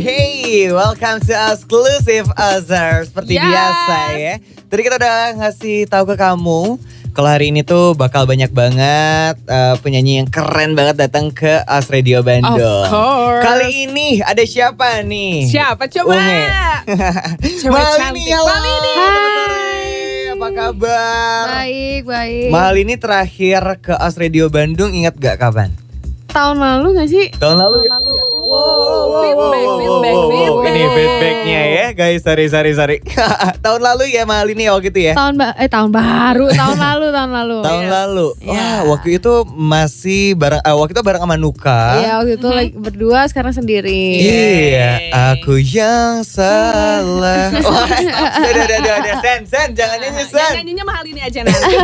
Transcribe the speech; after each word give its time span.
Hey, 0.00 0.72
welcome 0.72 1.20
to 1.20 1.34
Exclusive 1.52 2.24
Other 2.32 3.04
Seperti 3.04 3.36
Yes. 3.36 3.44
biasa 3.44 3.96
ya 4.16 4.34
Tadi 4.64 4.80
kita 4.80 4.96
udah 4.96 5.16
ngasih 5.36 5.84
tahu 5.86 6.08
ke 6.08 6.16
kamu 6.16 6.80
Kalau 7.12 7.28
hari 7.28 7.52
ini 7.52 7.60
tuh 7.60 7.92
bakal 7.92 8.24
banyak 8.24 8.48
banget 8.48 9.36
eh, 9.44 9.76
Penyanyi 9.76 10.24
yang 10.24 10.28
keren 10.28 10.72
banget 10.72 10.96
datang 10.98 11.28
ke 11.28 11.60
As 11.68 11.92
Radio 11.92 12.24
Bandung 12.24 12.56
Of 12.56 12.88
course. 12.88 13.44
Kali 13.44 13.68
ini 13.84 14.08
ada 14.20 14.40
siapa 14.40 15.04
nih? 15.04 15.44
Siapa 15.46 15.84
coba? 15.84 16.16
Unge. 16.16 16.42
Cewek 17.60 17.68
Malini, 17.68 17.98
cantik. 18.00 18.32
halo 18.32 18.48
Malini. 18.48 18.94
Apa 20.30 20.48
kabar? 20.50 21.42
Baik, 21.60 22.02
baik. 22.08 22.48
Mal 22.48 22.72
ini 22.74 22.94
terakhir 22.96 23.60
ke 23.78 23.92
As 23.92 24.16
Radio 24.16 24.48
Bandung 24.48 24.96
ingat 24.96 25.12
gak 25.14 25.36
kapan? 25.36 25.76
Tahun 26.30 26.56
lalu 26.56 26.96
gak 26.96 27.08
sih? 27.10 27.26
Tahun 27.36 27.58
lalu 27.58 27.84
ya? 27.84 27.90
Wow, 28.50 29.22
feedback, 29.22 29.62
feedback, 29.78 30.10
wow, 30.10 30.26
wow. 30.26 30.30
feedback. 30.34 30.66
Ini 30.66 30.82
feedbacknya 30.90 31.60
ya 31.70 31.86
guys, 31.94 32.20
sorry 32.20 32.50
sorry 32.50 32.74
sorry. 32.74 32.98
tahun 33.64 33.78
lalu 33.78 34.10
ya 34.10 34.26
Mal 34.26 34.42
ini 34.44 34.66
waktu 34.66 34.90
itu 34.90 35.00
ya? 35.06 35.14
Tahun 35.14 35.38
ba 35.38 35.54
eh 35.54 35.70
tahun 35.70 35.94
baru, 35.94 36.50
tahun 36.50 36.78
lalu, 36.90 37.06
tahun 37.14 37.30
lalu. 37.30 37.58
Tahun 37.62 37.84
lalu. 37.86 38.26
Wah, 38.42 38.50
Iya. 38.50 38.70
waktu 38.90 39.08
itu 39.22 39.32
masih 39.48 40.34
bareng 40.34 40.58
eh, 40.60 40.74
waktu 40.74 40.92
itu 40.92 41.02
bareng 41.06 41.22
sama 41.22 41.38
Nuka. 41.38 41.82
Iya, 42.02 42.12
waktu 42.18 42.32
itu 42.34 42.48
lagi 42.50 42.70
berdua, 42.74 43.20
sekarang 43.30 43.54
sendiri. 43.54 44.02
Iya, 44.18 44.90
aku 45.30 45.54
yang 45.54 46.26
salah. 46.26 47.54
Wah, 47.70 47.86
udah, 47.86 48.62
udah, 48.66 48.78
udah, 48.82 48.94
udah, 48.98 49.14
Sen, 49.22 49.40
Sen, 49.46 49.68
jangan 49.78 50.02
nyanyi, 50.02 50.26
Sen. 50.26 50.52
Nyanyinya 50.58 50.84
mahal 50.84 51.04
ini 51.06 51.20
aja 51.22 51.46
nanti. 51.46 51.76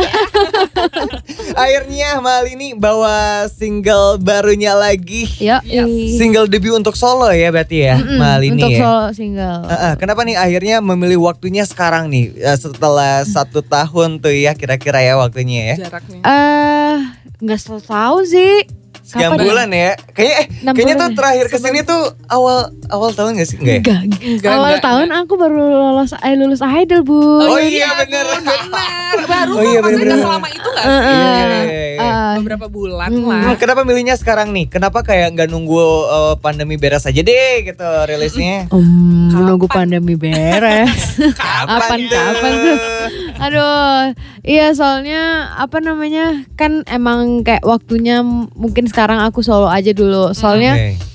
Akhirnya 1.55 2.19
Mal 2.19 2.43
ini 2.51 2.75
bawa 2.75 3.47
single 3.47 4.19
barunya 4.19 4.75
lagi. 4.75 5.31
Yuk, 5.39 5.63
Yes. 5.63 6.19
Single 6.19 6.56
debut 6.57 6.73
untuk 6.73 6.93
solo 6.93 7.29
ya 7.29 7.47
berarti 7.47 7.77
ya, 7.83 7.95
Mal 7.95 8.41
ini 8.41 8.57
untuk 8.57 8.71
ya. 8.71 8.79
solo 8.79 9.05
single. 9.11 9.61
Eh, 9.63 9.73
eh, 9.73 9.93
kenapa 9.95 10.21
nih 10.21 10.35
akhirnya 10.35 10.77
memilih 10.79 11.21
waktunya 11.23 11.61
sekarang 11.63 12.07
nih 12.07 12.33
Eh, 12.35 12.57
setelah 12.57 13.21
satu 13.23 13.61
tahun 13.61 14.17
tuh 14.17 14.31
ya 14.31 14.51
kira-kira 14.51 14.97
ya 14.99 15.13
waktunya 15.15 15.71
ya 15.71 15.85
Jaraknya. 15.85 16.19
Eh, 16.19 16.95
nggak 17.37 17.57
selalu 17.57 17.81
tahu 17.83 18.17
sih. 18.25 18.55
sekian 18.99 19.31
Kapan 19.31 19.39
ya? 19.39 19.45
bulan 19.45 19.69
ya 19.71 19.91
kayaknya 20.11 20.35
eh, 20.35 20.45
Enam 20.59 20.73
kayaknya 20.73 20.95
tuh 20.97 21.07
ya? 21.07 21.15
terakhir 21.15 21.45
ke 21.47 21.57
sini 21.57 21.79
tuh 21.81 22.01
awal 22.27 22.57
awal 22.87 23.09
tahun 23.09 23.35
gak 23.35 23.47
sih 23.47 23.55
enggak 23.55 23.71
ya? 23.71 23.79
Enggak, 23.79 24.01
Enggak, 24.19 24.51
awal 24.51 24.67
enggak, 24.67 24.83
tahun 24.83 25.07
aku 25.15 25.33
baru 25.37 25.59
lolos 25.63 26.11
eh, 26.13 26.35
lulus 26.35 26.59
idol 26.59 27.01
bu. 27.01 27.15
Oh, 27.15 27.55
iya, 27.55 27.87
bener. 27.95 28.25
benar. 28.27 28.59
Baru 29.31 29.51
Oh 29.53 29.63
iya, 29.63 29.79
bener, 29.79 29.95
nggak 29.97 30.11
bener. 30.11 30.19
selama 30.19 30.47
itu 30.49 30.67
gak 30.67 30.83
sih? 30.83 30.91
eh, 30.91 30.99
Iya, 30.99 31.15
iya, 31.15 31.45
iya, 31.47 31.59
iya. 31.63 31.86
Eh, 31.99 32.35
Beberapa 32.37 32.65
bulan 32.67 33.09
Hmm. 33.09 33.25
lah. 33.25 33.41
Nah, 33.43 33.55
Kenapa 33.55 33.81
milihnya 33.81 34.13
sekarang 34.13 34.49
nih? 34.49 34.65
Kenapa 34.67 35.01
kayak 35.01 35.33
nggak 35.33 35.47
nunggu 35.47 35.79
eh, 36.05 36.35
pandemi 36.37 36.75
beres 36.75 37.03
aja 37.03 37.17
deh 37.17 37.53
gitu 37.63 37.83
rilisnya? 38.05 38.69
um, 38.69 38.81
Kapan? 39.27 39.37
menunggu 39.37 39.67
pandemi 39.67 40.13
beres. 40.13 41.17
Kapan 41.35 41.99
kapan 42.05 42.51
tuh? 42.55 42.77
Aduh, 43.37 43.97
iya 44.41 44.71
soalnya 44.71 45.23
apa 45.53 45.77
namanya 45.77 46.43
kan 46.53 46.81
emang 46.85 47.41
kayak 47.41 47.61
waktunya 47.61 48.21
mungkin 48.53 48.85
sekarang 48.85 49.21
aku 49.21 49.39
solo 49.39 49.67
aja 49.67 49.91
dulu. 49.91 50.33
Soalnya 50.33 50.73
Oke. 50.73 51.06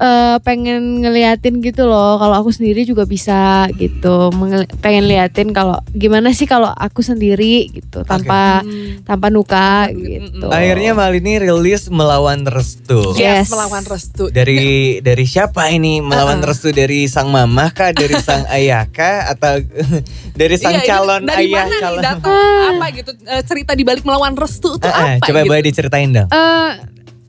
Eh, 0.00 0.36
pengen 0.40 0.80
ngeliatin 0.98 1.60
gitu 1.60 1.84
loh 1.84 2.16
kalau 2.16 2.36
aku 2.38 2.50
sendiri 2.50 2.82
juga 2.82 3.04
bisa 3.04 3.38
gitu. 3.74 4.32
Menge- 4.32 4.64
pengen 4.78 5.04
liatin 5.04 5.50
kalau 5.50 5.76
gimana 5.90 6.30
sih 6.30 6.44
kalau 6.44 6.68
aku 6.70 7.00
sendiri 7.00 7.68
gitu 7.70 8.00
tanpa 8.02 8.60
Hmm. 8.60 9.04
tanpa 9.04 9.28
nuka 9.28 9.92
gitu. 9.92 10.40
mm, 10.42 10.50
Akhirnya 10.50 10.92
Mal 10.92 11.12
ini 11.14 11.36
rilis 11.38 11.86
melawan 11.86 12.42
restu. 12.42 13.12
Yes, 13.12 13.44
Yes. 13.44 13.46
melawan 13.50 13.84
restu. 13.84 14.24
Dari 14.30 14.60
dari 14.98 15.24
siapa 15.24 15.68
ini 15.68 16.00
melawan 16.00 16.38
Uh-uh. 16.38 16.48
restu 16.48 16.68
dari 16.70 17.04
sang 17.04 17.28
mama 17.28 17.68
kah, 17.68 17.92
dari 17.92 18.16
sang 18.16 18.48
ayah 18.56 18.84
kah, 18.86 19.28
atau 19.28 19.60
dari 20.40 20.56
sang 20.56 20.72
Iya, 20.72 20.88
calon 20.88 21.22
dari 21.24 21.44
ayah 21.46 21.62
mana 21.62 21.76
calon? 21.78 21.92
nih 21.92 22.04
datang 22.06 22.68
apa 22.72 22.86
gitu 22.90 23.10
eh, 23.22 23.42
cerita 23.42 23.72
di 23.72 23.82
balik 23.82 24.02
melawan 24.02 24.32
restu 24.32 24.72
itu 24.72 24.82
Eh, 24.82 24.88
eh, 24.88 25.14
apa 25.14 25.26
coba 25.26 25.38
gitu? 25.38 25.48
boleh 25.50 25.62
diceritain 25.62 26.08
dong. 26.10 26.28
eh 26.30 26.70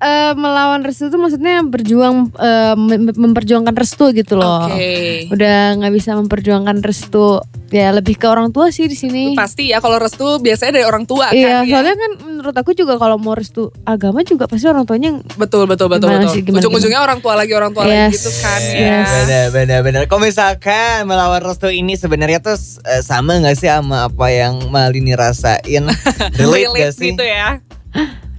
eh, 0.01 0.33
melawan 0.33 0.81
restu 0.81 1.07
itu 1.07 1.15
maksudnya 1.15 1.61
berjuang 1.61 2.33
eh, 2.33 2.73
mem- 2.73 3.13
memperjuangkan 3.13 3.71
restu 3.71 4.09
gitu 4.11 4.33
loh. 4.33 4.65
Oke. 4.67 5.29
Udah 5.29 5.77
nggak 5.77 5.93
bisa 5.93 6.17
memperjuangkan 6.17 6.81
restu 6.81 7.37
ya 7.69 7.87
lebih 7.89 8.15
ke 8.15 8.25
orang 8.25 8.49
tua 8.49 8.67
sih 8.67 8.83
di 8.83 8.93
sini. 8.93 9.31
Pasti 9.31 9.69
ya 9.69 9.79
kalau 9.79 9.95
restu 9.95 10.25
biasanya 10.37 10.75
dari 10.75 10.83
orang 10.83 11.05
tua 11.05 11.31
Iya, 11.31 11.61
kan. 11.61 11.63
ya. 11.63 11.71
soalnya 11.71 11.95
kan 11.95 12.11
menurut 12.21 12.51
aku 12.53 12.71
juga 12.73 12.97
kalau 12.97 13.15
mau 13.15 13.31
restu 13.31 13.71
agama 13.83 14.19
juga 14.21 14.43
pasti 14.43 14.65
orang 14.65 14.83
tuanya 14.83 15.07
yang- 15.09 15.23
Betul 15.37 15.63
betul 15.65 15.87
betul 15.87 16.09
Gimana 16.09 16.19
betul. 16.21 16.33
sih, 16.33 16.41
gimana, 16.41 16.59
Ujung-ujungnya 16.59 16.99
orang 16.99 17.19
tua 17.19 17.33
lagi 17.33 17.53
orang 17.53 17.71
tua 17.71 17.85
lagi 17.85 17.95
Yes. 18.09 18.13
gitu 18.17 18.31
kan. 18.37 18.59
Yes. 18.59 18.75
Ya. 18.75 18.97
Benar, 19.07 19.45
benar, 19.53 19.79
benar. 19.81 20.01
Kalau 20.05 20.21
misalkan 20.21 21.05
melawan 21.05 21.39
restu 21.39 21.69
ini 21.69 21.95
sebenarnya 21.95 22.41
tuh 22.41 22.57
eh, 22.83 22.99
sama 23.01 23.39
gak 23.39 23.55
sih 23.55 23.69
sama 23.69 24.03
apa 24.05 24.25
yang 24.27 24.67
Malini 24.67 25.15
rasain? 25.15 25.87
Relate, 26.41 26.75
gak 26.75 26.91
sih? 26.91 27.13
gitu 27.13 27.23
ya. 27.23 27.63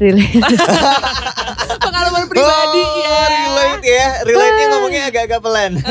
Relate. 0.02 0.42
Pengalaman 1.86 2.26
pribadi 2.26 2.82
oh, 2.82 2.98
ya. 2.98 3.20
relate 3.30 3.84
ya. 3.86 4.08
Relate-nya 4.26 4.66
ngomongnya 4.74 5.02
agak-agak 5.08 5.40
pelan. 5.40 5.72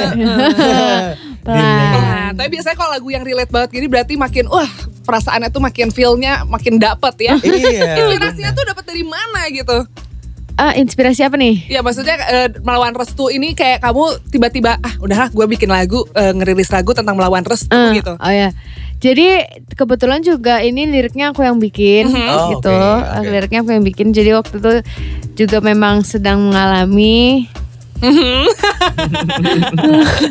Pelan. 1.41 1.97
Nah, 1.97 2.29
tapi 2.37 2.47
biasanya 2.53 2.77
kalau 2.77 2.91
lagu 2.93 3.09
yang 3.09 3.25
relate 3.25 3.49
banget 3.49 3.69
gini 3.73 3.89
berarti 3.89 4.13
makin 4.13 4.45
wah 4.45 4.69
perasaannya 5.01 5.49
tuh 5.49 5.57
makin 5.57 5.89
feel-nya 5.89 6.45
makin 6.45 6.77
dapet 6.77 7.15
ya. 7.17 7.33
iya. 7.47 7.97
Inspirasinya 7.97 8.51
tuh 8.53 8.63
dapat 8.67 8.83
dari 8.85 9.01
mana 9.01 9.49
gitu? 9.49 9.77
Ah, 10.61 10.77
inspirasi 10.77 11.25
apa 11.25 11.41
nih? 11.41 11.65
Ya 11.65 11.81
maksudnya 11.81 12.21
eh, 12.29 12.47
melawan 12.61 12.93
restu 12.93 13.33
ini 13.33 13.57
kayak 13.57 13.81
kamu 13.81 14.21
tiba-tiba 14.29 14.77
ah 14.77 14.93
udahlah 15.01 15.33
gue 15.33 15.45
bikin 15.57 15.73
lagu 15.73 16.05
eh, 16.13 16.29
ngerilis 16.37 16.69
lagu 16.69 16.93
tentang 16.93 17.17
melawan 17.17 17.41
restu 17.41 17.73
Eh, 17.73 17.97
gitu. 17.97 18.13
Oh 18.13 18.29
ya. 18.31 18.53
Jadi 19.01 19.25
kebetulan 19.73 20.21
juga 20.21 20.61
ini 20.61 20.85
liriknya 20.85 21.33
aku 21.33 21.41
yang 21.41 21.57
bikin 21.57 22.05
Mhm. 22.13 22.29
Oh, 22.29 22.49
gitu. 22.53 22.69
oke, 22.69 23.17
oke. 23.17 23.27
Liriknya 23.27 23.59
aku 23.65 23.71
yang 23.73 23.81
bikin. 23.83 24.13
Jadi 24.13 24.29
waktu 24.31 24.55
itu 24.61 24.71
juga 25.35 25.57
memang 25.59 26.05
sedang 26.05 26.53
mengalami 26.53 27.49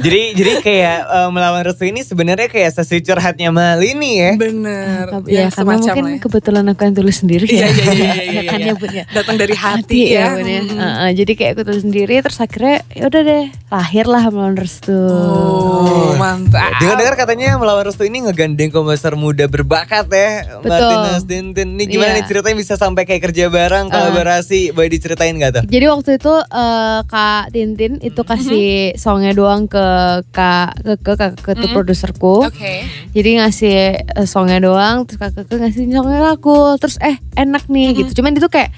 jadi 0.04 0.22
jadi 0.34 0.53
kayak 0.60 0.98
eh, 1.06 1.28
melawan 1.31 1.62
restu 1.62 1.86
ini 1.86 2.03
sebenarnya 2.03 2.48
kayak 2.50 2.70
sesi 2.75 3.00
curhatnya 3.00 3.50
Malini 3.50 4.12
ya. 4.19 4.31
Bener. 4.36 5.04
ya, 5.26 5.48
karena 5.50 5.78
mungkin 5.78 6.04
lah 6.04 6.14
ya. 6.16 6.20
kebetulan 6.20 6.64
aku 6.66 6.80
yang 6.84 6.94
tulis 6.97 7.16
sendiri 7.20 7.44
Iya, 7.47 7.66
ya. 7.66 7.70
iya, 7.70 7.70
iya, 7.70 7.94
iya, 7.94 8.32
iya, 8.34 8.42
kan 8.50 8.59
iya. 8.60 8.75
ya 8.75 8.88
ya. 8.91 9.04
Datang 9.12 9.36
dari 9.38 9.54
hati, 9.54 9.78
Hati 9.80 10.00
ya. 10.14 10.26
ya, 10.36 10.42
ya. 10.42 10.60
Hmm. 10.60 10.78
Heeh, 10.80 11.10
jadi 11.22 11.32
kayak 11.34 11.50
aku 11.56 11.62
tulis 11.66 11.82
sendiri 11.82 12.14
terus 12.20 12.38
akhirnya 12.38 12.76
ya 12.91 13.04
udah 13.06 13.22
deh 13.22 13.44
lahirlah 13.70 14.22
melawan 14.30 14.56
restu. 14.59 14.98
Oh, 14.98 16.14
mantap. 16.19 16.75
Dengar-dengar 16.82 17.14
katanya 17.16 17.54
melawan 17.56 17.86
restu 17.86 18.03
ini 18.03 18.26
ngegandeng 18.26 18.70
komposer 18.70 19.14
muda 19.14 19.47
berbakat 19.47 20.10
ya. 20.10 20.59
Betul. 20.59 20.70
Martinez 20.70 21.22
Tintin. 21.25 21.69
Ini 21.78 21.84
gimana 21.86 22.10
Iya. 22.10 22.16
nih 22.19 22.25
ceritanya 22.26 22.56
bisa 22.59 22.75
sampai 22.75 23.06
kayak 23.06 23.30
kerja 23.30 23.47
bareng, 23.47 23.86
kolaborasi. 23.88 24.75
Boleh 24.75 24.91
diceritain 24.91 25.38
gak 25.38 25.53
tuh? 25.54 25.62
Jadi 25.70 25.86
waktu 25.86 26.10
itu 26.19 26.34
eh, 26.34 26.98
Kak 27.06 27.44
Tintin 27.60 28.00
itu 28.00 28.16
kasih 28.22 28.69
songnya 28.97 29.37
doang 29.37 29.69
ke 29.69 29.84
Kak 30.26 30.81
ke 30.81 30.93
ke, 30.97 31.12
ke, 31.12 31.26
ke 31.37 31.50
tuh 31.54 31.69
Mhm. 31.69 31.75
produserku. 31.76 32.48
Oke. 32.48 32.88
Jadi 33.12 33.28
ngasih 33.37 33.76
eh, 34.00 34.25
songnya 34.25 34.56
doang, 34.59 35.04
terus 35.04 35.21
kakak 35.21 35.44
kakak 35.44 35.60
ngasih 35.60 35.93
songnya 35.93 36.19
ke 36.19 36.31
aku, 36.32 36.56
terus 36.81 36.97
eh 36.98 37.21
enak 37.37 37.69
nih 37.69 37.93
gitu. 37.94 38.16
Cuman 38.16 38.32
itu 38.32 38.48
kayak 38.48 38.72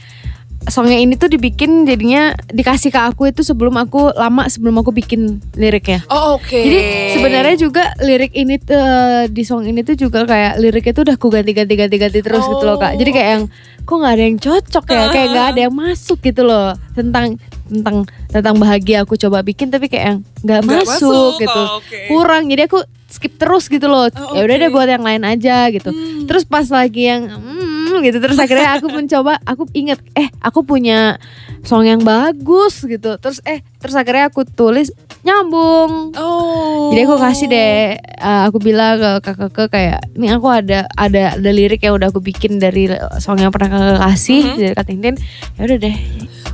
songnya 0.63 0.95
ini 0.95 1.19
tuh 1.19 1.27
dibikin 1.27 1.83
jadinya 1.83 2.31
dikasih 2.47 2.89
ke 2.89 3.01
aku 3.03 3.27
itu 3.27 3.43
sebelum 3.43 3.75
aku 3.77 4.15
lama 4.15 4.47
sebelum 4.47 4.79
aku 4.79 4.91
bikin 4.91 5.43
liriknya. 5.53 6.07
Oh, 6.07 6.39
oke. 6.39 6.55
Jadi 6.55 6.79
sebenarnya 7.13 7.57
juga 7.57 7.91
lirik 7.99 8.31
ini 8.33 8.59
tuh 8.59 8.75
eh, 8.75 9.27
di 9.27 9.43
song 9.43 9.63
ini 9.63 9.83
tuh 9.83 9.95
juga 9.97 10.23
kayak 10.23 10.59
liriknya 10.59 10.93
tuh 10.93 11.03
udah 11.03 11.15
aku 11.15 11.29
ganti-ganti 11.31 11.75
ganti-ganti 11.75 12.19
terus 12.19 12.43
gitu 12.45 12.63
loh 12.63 12.79
kak. 12.79 12.95
Jadi 12.95 13.11
kayak 13.11 13.29
yang 13.29 13.45
kok 13.83 13.95
nggak 13.97 14.15
ada 14.15 14.23
yang 14.23 14.39
cocok 14.39 14.85
ya, 14.87 15.03
kayak 15.11 15.27
nggak 15.29 15.47
ada 15.51 15.61
yang 15.61 15.75
masuk 15.75 16.19
gitu 16.21 16.43
loh 16.43 16.71
tentang 16.95 17.35
tentang 17.73 18.05
tentang 18.29 18.55
bahagia 18.57 19.03
aku 19.03 19.17
coba 19.17 19.41
bikin 19.41 19.73
tapi 19.73 19.89
kayak 19.89 20.05
yang 20.05 20.19
nggak 20.45 20.63
masuk, 20.63 20.85
masuk, 20.85 21.31
gitu, 21.41 21.63
oh, 21.65 21.81
oke. 21.81 21.99
kurang. 22.13 22.43
Jadi 22.47 22.63
aku 22.69 22.79
skip 23.09 23.37
terus 23.37 23.69
gitu 23.69 23.89
loh. 23.89 24.09
Oh, 24.09 24.33
Ya 24.33 24.45
udah 24.45 24.57
deh 24.57 24.71
buat 24.71 24.89
yang 24.89 25.05
lain 25.05 25.25
aja 25.25 25.69
gitu. 25.69 25.93
Hmm. 25.93 26.25
Terus 26.25 26.45
pas 26.45 26.65
lagi 26.65 27.09
yang 27.09 27.29
hmm, 27.29 28.01
gitu 28.01 28.19
terus 28.19 28.41
akhirnya 28.41 28.81
aku 28.81 28.89
mencoba 28.89 29.37
aku 29.45 29.69
inget 29.73 30.01
eh 30.17 30.33
aku 30.41 30.65
punya 30.65 31.21
song 31.61 31.85
yang 31.85 32.01
bagus 32.01 32.81
gitu. 32.83 33.21
Terus 33.21 33.45
eh 33.45 33.61
terus 33.77 33.93
akhirnya 33.93 34.33
aku 34.33 34.49
tulis 34.49 34.89
nyambung. 35.23 36.11
Oh. 36.17 36.91
Jadi 36.91 37.01
aku 37.05 37.15
kasih 37.15 37.47
deh, 37.47 37.95
uh, 38.19 38.43
aku 38.51 38.59
bilang 38.59 38.99
ke 39.23 39.31
kakak 39.33 39.71
kayak, 39.71 40.01
ini 40.19 40.29
aku 40.29 40.51
ada 40.51 40.91
ada 40.99 41.39
ada 41.39 41.51
lirik 41.55 41.79
yang 41.79 41.95
udah 41.95 42.11
aku 42.11 42.19
bikin 42.19 42.59
dari 42.59 42.91
song 43.23 43.39
yang 43.39 43.55
pernah 43.55 43.71
kakak 43.71 44.01
kasih 44.03 44.43
Mhm. 44.43 44.59
dari 44.59 44.75
Kak 44.75 44.87
Tintin. 44.89 45.15
Ya 45.57 45.63
udah 45.63 45.79
deh. 45.79 45.97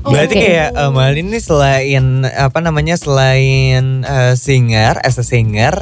Berarti 0.08 0.34
Oke. 0.34 0.44
kayak 0.44 0.68
uh, 0.72 0.90
Malin 0.90 1.26
ini 1.26 1.38
selain 1.38 2.04
apa 2.26 2.58
namanya 2.58 2.94
selain 2.94 4.02
uh, 4.02 4.32
singer, 4.32 4.96
as 5.00 5.14
a 5.14 5.22
singer, 5.22 5.72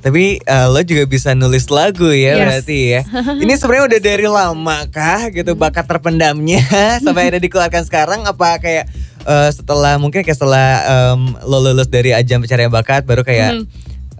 tapi 0.00 0.40
uh, 0.42 0.66
lo 0.66 0.80
juga 0.80 1.04
bisa 1.04 1.32
nulis 1.32 1.68
lagu 1.68 2.08
ya 2.08 2.34
Yes. 2.34 2.40
berarti 2.42 2.78
ya. 2.90 3.00
Ini 3.42 3.52
sebenarnya 3.54 3.84
udah 3.86 4.00
dari 4.02 4.26
lama 4.26 4.76
kah 4.88 5.28
gitu 5.28 5.52
bakat 5.54 5.84
terpendamnya 5.84 6.60
sampai 7.04 7.28
ada 7.28 7.38
dikeluarkan 7.38 7.82
sekarang 7.82 8.20
apa 8.22 8.58
kayak 8.58 8.84
eh, 9.22 9.50
setelah 9.50 9.96
mungkin 9.96 10.20
kayak 10.20 10.34
setelah 10.34 10.68
em, 11.14 11.20
lo 11.42 11.58
lulus 11.58 11.86
dari 11.86 12.10
ajang 12.10 12.40
pencarian 12.40 12.68
bakat 12.68 13.02
baru 13.02 13.20
kayak 13.20 13.50
Hmm. 13.54 13.64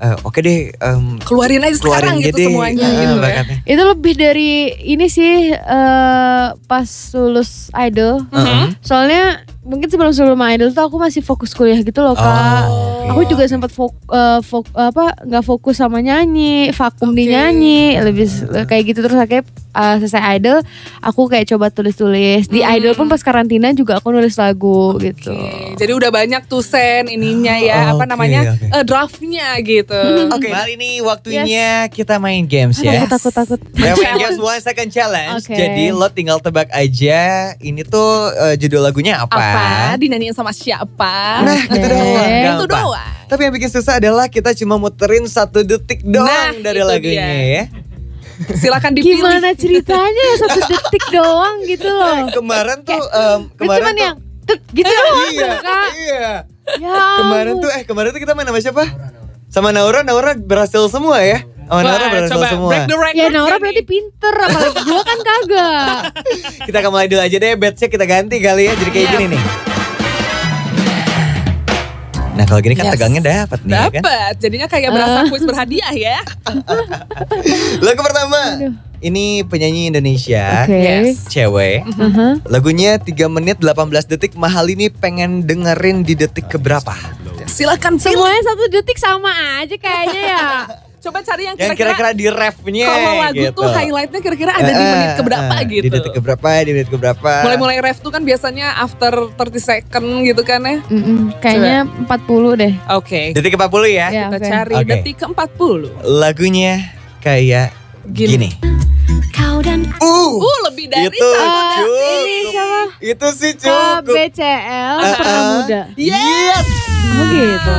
eh, 0.01 0.17
oke 0.21 0.39
deh 0.39 0.73
em, 0.73 1.21
Keluarin 1.21 1.63
aja 1.63 1.77
sekarang 1.77 2.19
keluarin 2.19 2.27
gitu 2.27 2.37
deh, 2.37 2.47
semuanya 2.47 2.85
eh, 2.85 2.97
gitu 2.99 3.17
ya. 3.21 3.43
Itu 3.65 3.83
lebih 3.87 4.15
dari 4.15 4.51
ini 4.89 5.07
sih 5.07 5.33
eh, 5.53 6.47
pas 6.57 6.89
lulus 7.13 7.69
idol. 7.75 8.25
Heeh. 8.27 8.65
Soalnya 8.81 9.45
mungkin 9.65 9.89
sebelum 9.89 10.13
sebelum 10.13 10.39
idol 10.47 10.71
tuh 10.71 10.85
aku 10.85 10.97
masih 10.97 11.21
fokus 11.21 11.51
kuliah 11.51 11.77
gitu 11.79 11.99
loh 11.99 12.13
kak. 12.13 12.65
Oh, 12.65 12.93
Aku 13.07 13.21
oke. 13.21 13.29
juga 13.29 13.45
sempat 13.45 13.69
fok, 13.69 13.93
eh, 14.07 14.41
fok- 14.41 14.73
apa 14.73 15.13
nggak 15.21 15.43
fokus 15.43 15.77
sama 15.77 15.99
nyanyi, 15.99 16.69
vakum 16.71 17.11
di 17.11 17.25
Oke. 17.25 17.31
nyanyi, 17.31 17.81
lebih 17.99 18.25
s- 18.25 18.41
kayak 18.63 18.85
gitu 18.87 19.01
terus 19.01 19.17
akhirnya 19.19 19.45
eh, 19.75 19.97
selesai 19.99 20.23
idol, 20.35 20.63
aku 21.01 21.27
kayak 21.27 21.49
coba 21.49 21.67
tulis-tulis. 21.69 22.47
Di 22.47 22.61
Hmm. 22.61 22.73
idol 22.73 22.95
pun 22.95 23.07
pas 23.07 23.19
karantina 23.19 23.73
juga 23.73 23.99
aku 23.99 24.09
nulis 24.09 24.33
lagu 24.35 24.95
gitu. 24.97 25.35
Oke, 25.35 25.75
Jadi 25.77 25.93
udah 25.93 26.11
banyak 26.11 26.43
tuh 26.45 26.63
sen 26.63 27.09
ininya 27.09 27.59
ya 27.59 27.91
apa 27.91 27.99
Oke, 27.99 28.07
namanya 28.07 28.55
oke. 28.55 28.71
eh, 28.71 28.85
draftnya 28.85 29.49
gitu. 29.59 29.99
Oke, 30.31 30.47
kali 30.49 30.79
ini 30.79 31.03
waktunya 31.03 31.45
kita 31.89 32.17
main 32.17 32.45
games 32.45 32.79
ya. 32.79 33.03
aku 33.03 33.11
takut 33.11 33.33
takut. 33.35 33.61
Ya, 33.75 33.93
main 33.93 33.99
Challenge. 33.99 34.21
games 34.21 34.39
one 34.39 34.61
second 34.61 34.89
challenge. 34.89 35.43
Oke. 35.43 35.53
Jadi 35.53 35.85
lo 35.91 36.07
tinggal 36.09 36.39
tebak 36.39 36.71
aja 36.71 37.23
ini 37.59 37.83
tuh 37.83 38.11
eh, 38.31 38.55
judul 38.57 38.79
lagunya 38.81 39.19
apa. 39.19 39.54
Apa 39.55 39.97
dinyanyiin 39.97 40.33
sama 40.33 40.51
siapa? 40.51 41.15
Nah, 41.41 41.55
Oke. 41.57 41.75
itu 41.75 41.87
doang. 41.87 42.43
itu 42.51 42.65
doang. 42.67 43.13
Tapi 43.25 43.41
yang 43.41 43.53
bikin 43.53 43.71
susah 43.71 43.95
adalah 43.97 44.27
kita 44.27 44.53
cuma 44.53 44.75
muterin 44.75 45.25
satu 45.25 45.61
detik 45.61 46.03
doang 46.03 46.27
Nah, 46.55 46.63
dari 46.63 46.81
lagunya 46.81 47.25
dia. 47.25 47.47
ya. 47.55 47.65
Silakan 48.53 48.93
dipilih. 48.93 49.23
Gimana 49.23 49.49
ceritanya 49.55 50.27
satu 50.37 50.61
detik 50.71 51.05
doang 51.09 51.63
gitu 51.63 51.87
loh. 51.87 52.27
Kemarin 52.33 52.79
tuh 52.83 52.99
Kan 53.01 53.41
kemarin 53.57 53.81
cuman 53.81 53.95
tuh 53.95 54.03
yang 54.03 54.17
gitu 54.71 54.91
doang 54.91 55.31
iya, 55.31 55.51
kak. 55.57 55.89
iya. 55.97 56.29
Ya 56.77 57.01
Kemarin 57.17 57.55
tuh 57.59 57.71
eh 57.71 57.83
kemarin 57.85 58.11
tuh 58.11 58.21
kita 58.21 58.33
main 58.33 58.45
sama 58.45 58.59
siapa? 58.59 58.85
Sama 59.49 59.71
Naura, 59.71 60.03
Naura 60.03 60.35
berhasil 60.35 60.83
semua 60.89 61.23
ya. 61.23 61.47
Sama 61.65 61.81
Naura 61.81 61.97
Wah, 61.97 62.11
berhasil 62.11 62.31
coba 62.31 62.47
semua. 62.47 62.69
break 62.69 62.85
the 62.85 62.97
record. 62.97 63.17
Ya 63.17 63.29
Naura 63.31 63.57
berarti 63.57 63.83
pinter 63.83 64.35
apalagi 64.37 64.81
gue 64.87 65.03
kan 65.03 65.19
kagak. 65.21 65.99
Kita 66.63 66.77
akan 66.79 66.91
mulai 66.91 67.07
dulu 67.07 67.21
aja 67.21 67.37
deh, 67.37 67.53
batch 67.55 67.83
kita 67.85 68.05
ganti 68.05 68.37
kali 68.39 68.63
ya. 68.65 68.73
Jadi 68.75 68.91
kayak 68.91 69.03
Yes. 69.03 69.13
gini 69.15 69.27
nih. 69.31 69.43
Nah 72.35 72.45
kalau 72.45 72.61
gini 72.61 72.75
kan 72.75 72.85
Yes. 72.85 72.95
tegangnya 72.95 73.23
dapat 73.23 73.61
nih 73.63 73.73
ya 73.73 73.87
kan. 73.89 74.03
Dapat. 74.03 74.35
Jadinya 74.39 74.67
kayak 74.67 74.89
berasa 74.91 75.17
Ah. 75.17 75.25
kuis 75.25 75.45
berhadiah 75.45 75.93
ya. 75.95 76.19
Lagu 77.85 78.01
pertama. 78.01 78.41
Aduh. 78.57 78.75
Ini 78.99 79.25
penyanyi 79.45 79.93
Indonesia, 79.93 80.65
Oke. 80.65 80.73
Yes. 80.75 81.29
cewek. 81.29 81.85
Aha. 81.85 82.41
Lagunya 82.45 82.97
3 82.97 83.29
menit 83.29 83.61
18 83.61 83.77
detik. 84.07 84.33
Mahal 84.35 84.65
ini 84.67 84.89
pengen 84.89 85.45
dengerin 85.45 86.01
di 86.01 86.17
detik 86.17 86.49
keberapa? 86.49 86.97
Silakan 87.45 88.01
pilih. 88.01 88.17
Semuanya 88.17 88.43
satu 88.43 88.65
detik 88.67 88.97
sama 88.97 89.29
aja 89.61 89.77
kayaknya 89.77 90.21
ya. 90.25 90.41
Coba 91.05 91.21
cari 91.21 91.43
yang 91.45 91.53
Yang 91.55 91.77
kira-kira 91.77 91.93
kira-kira 91.93 92.11
di 92.15 92.27
refnya 92.27 92.87
kalau 92.89 93.13
lagu 93.21 93.37
gitu. 93.37 93.53
tuh 93.55 93.69
highlightnya 93.69 94.21
kira-kira 94.21 94.53
ada 94.55 94.65
di 94.67 94.75
Eh, 94.75 94.89
menit 94.91 95.11
keberapa 95.15 95.53
eh, 95.53 95.65
gitu. 95.69 95.85
Di 95.85 95.91
detik 95.91 96.13
keberapa, 96.15 96.49
di 96.57 96.71
menit 96.73 96.89
keberapa. 96.89 97.33
Mulai-mulai 97.45 97.77
ref 97.79 97.99
tuh 98.01 98.09
kan 98.09 98.23
biasanya 98.23 98.67
after 98.79 99.13
30 99.31 99.61
second 99.61 100.07
gitu 100.25 100.41
kan 100.41 100.65
ya. 100.65 100.77
Mm-mm, 100.89 101.37
kayaknya 101.39 101.85
40 102.09 102.57
deh. 102.57 102.73
Oke. 102.91 103.21
Detik 103.31 103.53
ke 103.53 103.59
40 103.61 103.69
ya. 103.87 104.07
Ya, 104.09 104.23
Kita 104.27 104.39
oke. 104.39 104.49
cari 104.49 104.75
Oke. 104.75 104.89
detik 104.89 105.15
ke 105.15 105.27
40. 105.27 105.93
Lagunya 106.03 106.73
kayak 107.21 107.77
Gini. 108.07 108.49
gini. 108.49 108.51
Kau 109.31 109.61
dan 109.61 109.85
Uh, 109.97 110.37
Uh, 110.37 110.59
lebih 110.65 110.89
dari 110.89 111.09
itu 111.11 111.21
satu 111.23 111.85
siapa? 112.47 112.81
itu 112.99 113.29
sih 113.35 113.53
cukup. 113.55 114.09
KBCL 114.09 114.97
Ah, 114.97 115.13
pernah 115.15 115.37
ah. 115.37 115.53
muda. 115.55 115.81
Yes. 115.97 116.65
Oh 117.15 117.25
gitu. 117.27 117.75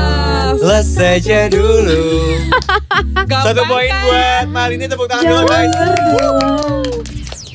Les 0.57 0.86
saja 0.88 1.40
dulu. 1.48 2.04
Gampang 3.28 3.44
Satu 3.44 3.62
poin 3.66 3.88
kan? 3.88 4.02
buat 4.02 4.46
Malini 4.48 4.86
tepuk 4.86 5.07
tangan 5.07 5.24
dulu 5.24 5.44
guys. 5.46 5.74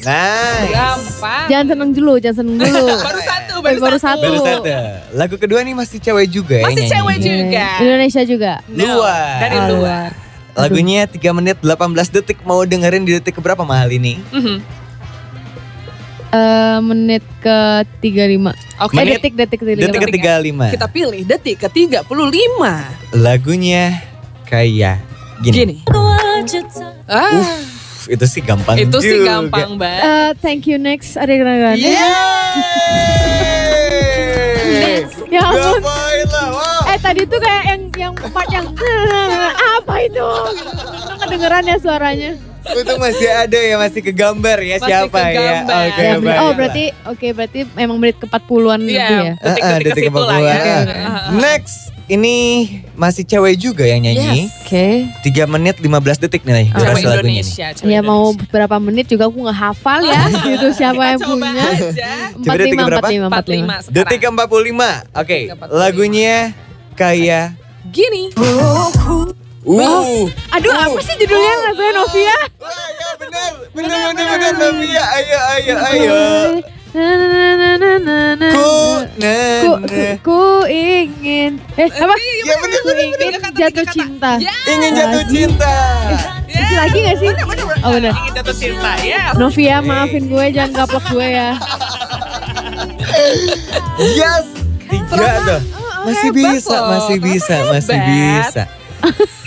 Nice. 0.01 0.71
Gampang. 0.71 1.47
Jangan 1.47 1.67
seneng 1.69 1.91
dulu, 1.93 2.13
jangan 2.17 2.37
seneng 2.39 2.57
dulu. 2.59 2.85
Baru 3.07 3.21
satu, 3.21 3.55
Baru 3.61 3.79
baru, 3.79 3.99
satu. 3.99 4.23
Baru 4.23 4.39
satu. 4.41 4.71
Lagu 5.13 5.37
kedua 5.37 5.61
nih 5.61 5.75
masih 5.75 5.99
cewek 5.99 6.27
juga 6.31 6.57
ya 6.57 6.67
Masih 6.67 6.77
nyanyi. 6.79 6.91
cewek 6.91 7.17
juga. 7.21 7.67
Indonesia 7.79 8.23
juga. 8.25 8.53
No, 8.67 8.85
Luar. 8.97 9.37
Dari 9.39 9.59
luar. 9.69 10.09
Lagunya 10.51 11.07
3 11.07 11.21
menit 11.33 11.57
18 11.61 11.77
detik 12.11 12.39
mau 12.43 12.65
dengerin 12.65 13.05
di 13.05 13.15
detik 13.15 13.37
keberapa 13.37 13.63
mahal 13.63 13.89
ini? 13.89 14.19
Mhm. 14.31 14.80
Eh, 16.31 16.79
menit 16.81 17.27
ke 17.39 17.59
35. 17.99 18.55
Oke. 18.79 18.95
Eh 18.95 19.03
Menit- 19.03 19.19
detik 19.19 19.35
detik 19.35 19.61
detik. 19.61 19.83
Detik 19.85 19.99
ke 20.01 20.11
35. 20.15 20.71
Kita 20.71 20.87
pilih 20.87 21.21
detik 21.25 21.57
ke 21.59 21.69
35. 21.69 22.87
Lagunya 23.13 23.99
kayak 24.47 25.03
gini. 25.41 25.55
Gini. 25.57 25.77
Ah, 27.11 27.35
Uff, 27.35 28.07
itu 28.07 28.25
sih 28.25 28.39
gampang 28.41 28.79
itu 28.79 28.97
sih 28.97 29.11
juga. 29.19 29.43
gampang 29.43 29.75
banget. 29.75 30.03
Eh, 30.03 30.31
thank 30.39 30.65
you 30.65 30.79
next 30.79 31.19
Ariana 31.19 31.59
Grande. 31.59 31.83
Yeay. 31.83 31.99
Ya 35.29 35.43
ampun. 35.43 35.83
Eh 36.87 36.99
tadi 36.99 37.23
tuh 37.25 37.39
kayak 37.39 37.63
yang 37.67 37.83
yang 37.93 38.15
part 38.31 38.47
yang 38.49 38.67
apa 39.79 39.95
itu? 40.01 40.29
Itu 40.97 41.15
kedengeran 41.19 41.65
ya 41.65 41.77
suaranya. 41.77 42.33
Untung 42.73 42.99
masih 42.99 43.29
ada 43.29 43.59
ya, 43.59 43.75
masih 43.77 44.01
kegambar 44.01 44.59
ya 44.59 44.77
Masih 44.77 44.87
siapa 44.87 45.19
ya. 45.21 45.27
kegambar. 45.33 45.83
Oke, 45.83 46.01
Ya, 46.01 46.13
ber- 46.13 46.21
baiklah. 46.21 46.41
oh 46.41 46.53
berarti 46.53 46.85
oke 47.05 47.27
berarti 47.33 47.59
emang 47.75 47.97
menit 47.97 48.17
ke 48.17 48.27
40-an 48.27 48.81
lebih 48.81 48.95
ya. 48.95 49.09
Iya, 49.11 49.33
Eh, 49.33 49.49
eh, 49.51 49.55
detik-detik 49.77 49.95
ke 49.97 50.09
situ 50.09 50.21
lah 50.21 50.39
ya. 50.39 50.45
keempat 50.45 50.61
Oke, 50.61 50.71
puluhan. 50.71 50.85
oke. 50.87 51.41
Next, 51.41 51.77
ini 52.07 52.37
masih 52.93 53.23
cewek 53.25 53.55
juga 53.57 53.85
yang 53.85 54.01
nyanyi. 54.01 54.41
Yes. 54.45 54.55
Oke. 54.61 54.89
3 55.25 55.47
menit 55.49 55.77
15 55.77 55.91
detik 56.19 56.43
nih 56.43 56.67
Cewek 56.67 56.75
durasi 56.75 56.91
lagunya. 57.01 57.23
nih. 57.23 57.35
Indonesia. 57.37 57.67
cewek 57.73 57.89
Ya 57.89 58.01
mau 58.01 58.23
berapa 58.49 58.77
menit 58.79 59.07
juga 59.07 59.25
aku 59.25 59.39
nggak 59.41 59.59
hafal 59.61 60.01
ya. 60.03 60.21
gitu 60.49 60.67
siapa 60.73 61.03
yang 61.09 61.21
punya. 61.21 61.67
Coba 62.37 62.55
detik 62.57 62.77
ke 62.77 62.85
berapa? 62.85 63.07
45 63.07 63.27
45 63.27 63.31
45. 63.31 63.31
45 63.31 63.79
sekarang. 63.81 63.95
Detik 63.97 64.19
ke 64.19 64.29
45. 64.29 64.41
Oke, 65.13 65.39
Detik 65.39 65.49
ke 65.49 65.57
45. 65.57 65.71
lagunya 65.73 66.35
kayak 66.93 67.47
Gini. 67.91 68.31
Uh. 69.61 70.25
Aduh 70.57 70.73
apa 70.73 70.99
sih 71.05 71.15
judulnya 71.21 71.53
lagunya 71.69 71.93
Novia? 71.93 72.37
Wah, 72.57 72.89
ya 72.97 73.09
benar. 73.21 73.53
Benar 73.77 74.01
benar 74.09 74.27
benar 74.33 74.53
Novia. 74.57 75.05
Ayo 75.05 75.37
ayo 75.37 75.75
ayo. 75.85 76.17
Ku 79.61 79.73
ku, 79.85 80.01
ku 80.25 80.41
ingin 80.65 81.61
eh 81.77 81.89
apa? 81.93 82.15
Ya 82.17 82.55
benar 82.57 82.81
Ku 82.81 82.91
ingin 82.97 83.33
jatuh 83.53 83.87
cinta. 83.93 84.31
Ingin 84.65 84.91
jatuh 84.97 85.25
cinta. 85.29 85.77
Itu 86.49 86.75
lagi 86.81 86.99
gak 87.05 87.17
sih? 87.21 87.29
Bener, 87.29 87.45
bener, 87.45 87.65
bener. 87.69 87.85
Oh, 87.85 87.91
bener. 87.93 88.13
Ingin 88.17 88.33
jatuh 88.41 88.57
cinta. 88.57 88.91
Ya. 89.05 89.37
Novia 89.37 89.85
maafin 89.85 90.25
gue 90.33 90.45
jangan 90.57 90.73
gaplok 90.73 91.05
gue 91.13 91.29
ya. 91.29 91.51
Yes. 94.01 94.47
Tiga 94.89 95.45
tuh. 95.45 95.61
Masih 96.09 96.33
hebat 96.33 96.57
bisa, 96.57 96.77
masih 96.89 97.17
bisa, 97.21 97.57
masih 97.69 97.99
bisa. 98.01 98.63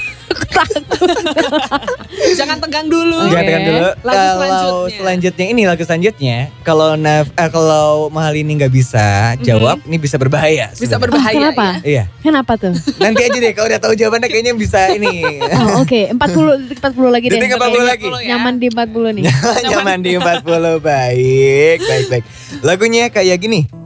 Jangan 2.39 2.57
tegang 2.59 2.87
dulu. 2.87 3.29
Enggak 3.29 3.43
tekan 3.43 3.61
dulu. 3.63 3.87
Lagu 4.01 4.03
Kalau 4.03 4.33
selanjutnya. 4.33 4.97
selanjutnya 4.97 5.45
ini 5.47 5.61
lagu 5.63 5.83
selanjutnya, 5.83 6.37
kalau 6.61 6.89
Nav, 6.95 7.25
eh, 7.29 7.49
kalau 7.49 8.07
Mahal 8.09 8.33
ini 8.35 8.51
nggak 8.55 8.73
bisa 8.73 9.05
jawab, 9.41 9.81
ini 9.83 9.97
bisa 9.97 10.15
berbahaya. 10.15 10.71
Mhm. 10.71 10.79
Bisa 10.79 10.95
berbahaya. 10.97 11.33
Kenapa? 11.33 11.67
ya. 11.81 11.83
Iya. 11.83 12.03
Kenapa 12.21 12.53
tuh? 12.55 12.73
Nanti 12.97 13.21
aja 13.21 13.37
deh 13.37 13.51
kalau 13.51 13.67
udah 13.67 13.79
tahu 13.79 13.93
jawabannya 13.93 14.27
kayaknya 14.27 14.53
bisa 14.53 14.79
ini. 14.91 15.15
Oh, 15.53 15.85
Oke, 15.85 16.09
40 16.09 16.65
detik 16.65 16.79
40 16.81 17.07
lagi 17.07 17.25
deh. 17.29 17.37
Detik 17.39 17.49
ke 17.49 17.57
40 17.57 17.83
lagi. 17.85 18.07
ya. 18.25 18.27
Nyaman 18.35 18.53
di 18.57 18.67
40 18.67 19.15
nih. 19.15 19.23
Nyaman 19.69 19.97
di 20.01 20.11
40 20.17 20.43
baik, 20.81 21.77
baik, 21.79 22.05
baik. 22.09 22.23
Lagunya 22.61 23.07
kayak 23.07 23.37
gini. 23.39 23.82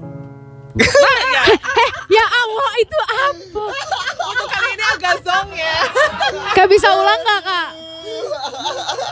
Ya 2.10 2.26
Allah, 2.26 2.72
itu 2.78 2.98
apa? 3.00 3.64
Untuk 4.24 4.48
kali 4.48 4.70
ini 4.72 4.86
agak 4.90 5.16
zong 5.22 5.50
ya. 5.52 5.76
Gak 6.54 6.68
bisa 6.68 6.88
ulang 6.90 7.20
gak 7.20 7.42
kak? 7.44 7.68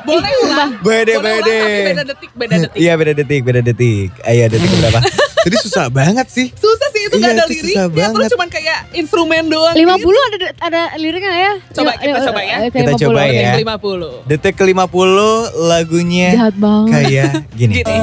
Boleh 0.04 0.34
ulang. 0.44 0.70
Bede, 0.80 1.14
Boleh 1.14 1.16
ulang, 1.18 1.36
bede. 1.42 1.58
tapi 1.58 1.82
beda 1.84 2.04
detik, 2.06 2.30
beda 2.34 2.56
detik. 2.60 2.78
Iya 2.78 2.94
beda 2.96 3.12
detik, 3.14 3.42
beda 3.44 3.62
detik. 3.62 4.10
Ayo 4.24 4.44
detik 4.48 4.70
berapa? 4.76 5.00
Jadi 5.46 5.56
susah 5.60 5.86
banget 5.90 6.28
sih. 6.28 6.48
Susah 6.54 6.88
sih 6.90 7.02
itu 7.04 7.16
Iya, 7.16 7.22
gak 7.22 7.32
ada 7.32 7.44
itu 7.44 7.54
susah 7.56 7.66
liriknya. 7.86 7.86
Terus 7.92 8.14
banget. 8.16 8.30
cuman 8.34 8.48
kayak 8.50 8.80
instrumen 8.94 9.44
doang. 9.46 9.74
50 9.74 9.86
gitu. 9.98 10.10
ada 10.32 10.48
ada 10.60 10.82
liriknya 10.96 11.28
nggak 11.28 11.44
ya? 11.44 11.54
Coba, 11.72 11.92
kita 11.94 12.10
eh, 12.12 12.24
coba 12.24 12.42
ya. 12.42 12.56
eh, 12.56 12.70
Kita 12.72 12.92
50, 12.92 13.04
coba 13.04 13.20
ya. 13.22 13.52
Detik 13.52 13.62
50. 13.62 14.30
Detik 14.30 14.54
ke 14.56 14.64
50 14.64 15.20
lagunya 15.64 16.30
Jahat 16.34 16.56
banget. 16.56 16.90
kayak 16.92 17.30
gini. 17.54 17.74
Gini. 17.76 17.98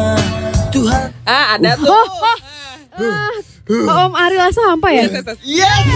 Ah 1.25 1.45
ada 1.57 1.71
tuh. 1.75 1.89
Oh, 1.89 2.07
oh. 2.21 2.39
Ah, 2.95 3.33
Om 3.71 4.11
Ari 4.13 4.37
Lasso 4.43 4.59
hampa 4.67 4.91
ya? 4.91 5.07
Yes, 5.07 5.15
yes, 5.15 5.23
yes. 5.23 5.39
Yes. 5.63 5.87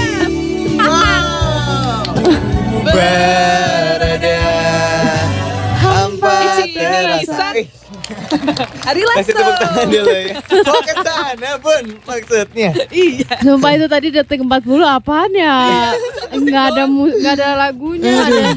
Berada 2.86 4.38
hampa 5.82 6.34
terasa. 6.70 7.58
Ih, 7.58 7.66
Ari 8.86 9.02
Kasih 9.02 9.02
Lasso. 9.02 9.34
tepuk 9.34 9.56
tangan 9.58 9.86
dulu 9.90 10.14
ya. 10.14 10.38
Kok 10.62 10.80
ke 10.86 10.94
sana 11.02 11.50
bun 11.58 11.84
maksudnya? 12.06 12.70
Iya. 12.94 13.34
Sumpah 13.42 13.70
itu 13.74 13.86
tadi 13.90 14.14
detik 14.14 14.46
40 14.46 14.62
apaan 14.86 15.34
ya? 15.34 15.90
Enggak 16.30 16.70
ada 16.70 16.86
nggak 16.86 17.34
ada 17.34 17.48
lagunya, 17.58 18.14
ada 18.14 18.54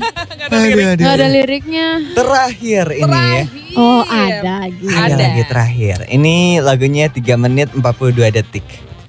aduh. 0.53 0.93
enggak 0.93 1.13
ada 1.17 1.27
liriknya. 1.27 1.87
Terakhir 2.13 2.85
ini 2.93 3.09
ya. 3.09 3.43
Oh, 3.73 4.05
ada 4.05 4.69
gitu. 4.69 4.93
Ada, 4.93 5.17
Ada. 5.17 5.25
lagi 5.33 5.43
terakhir. 5.49 5.97
Ini 6.09 6.35
lagunya 6.61 7.05
3 7.09 7.25
menit 7.37 7.69
42 7.73 7.81
detik. 8.37 8.65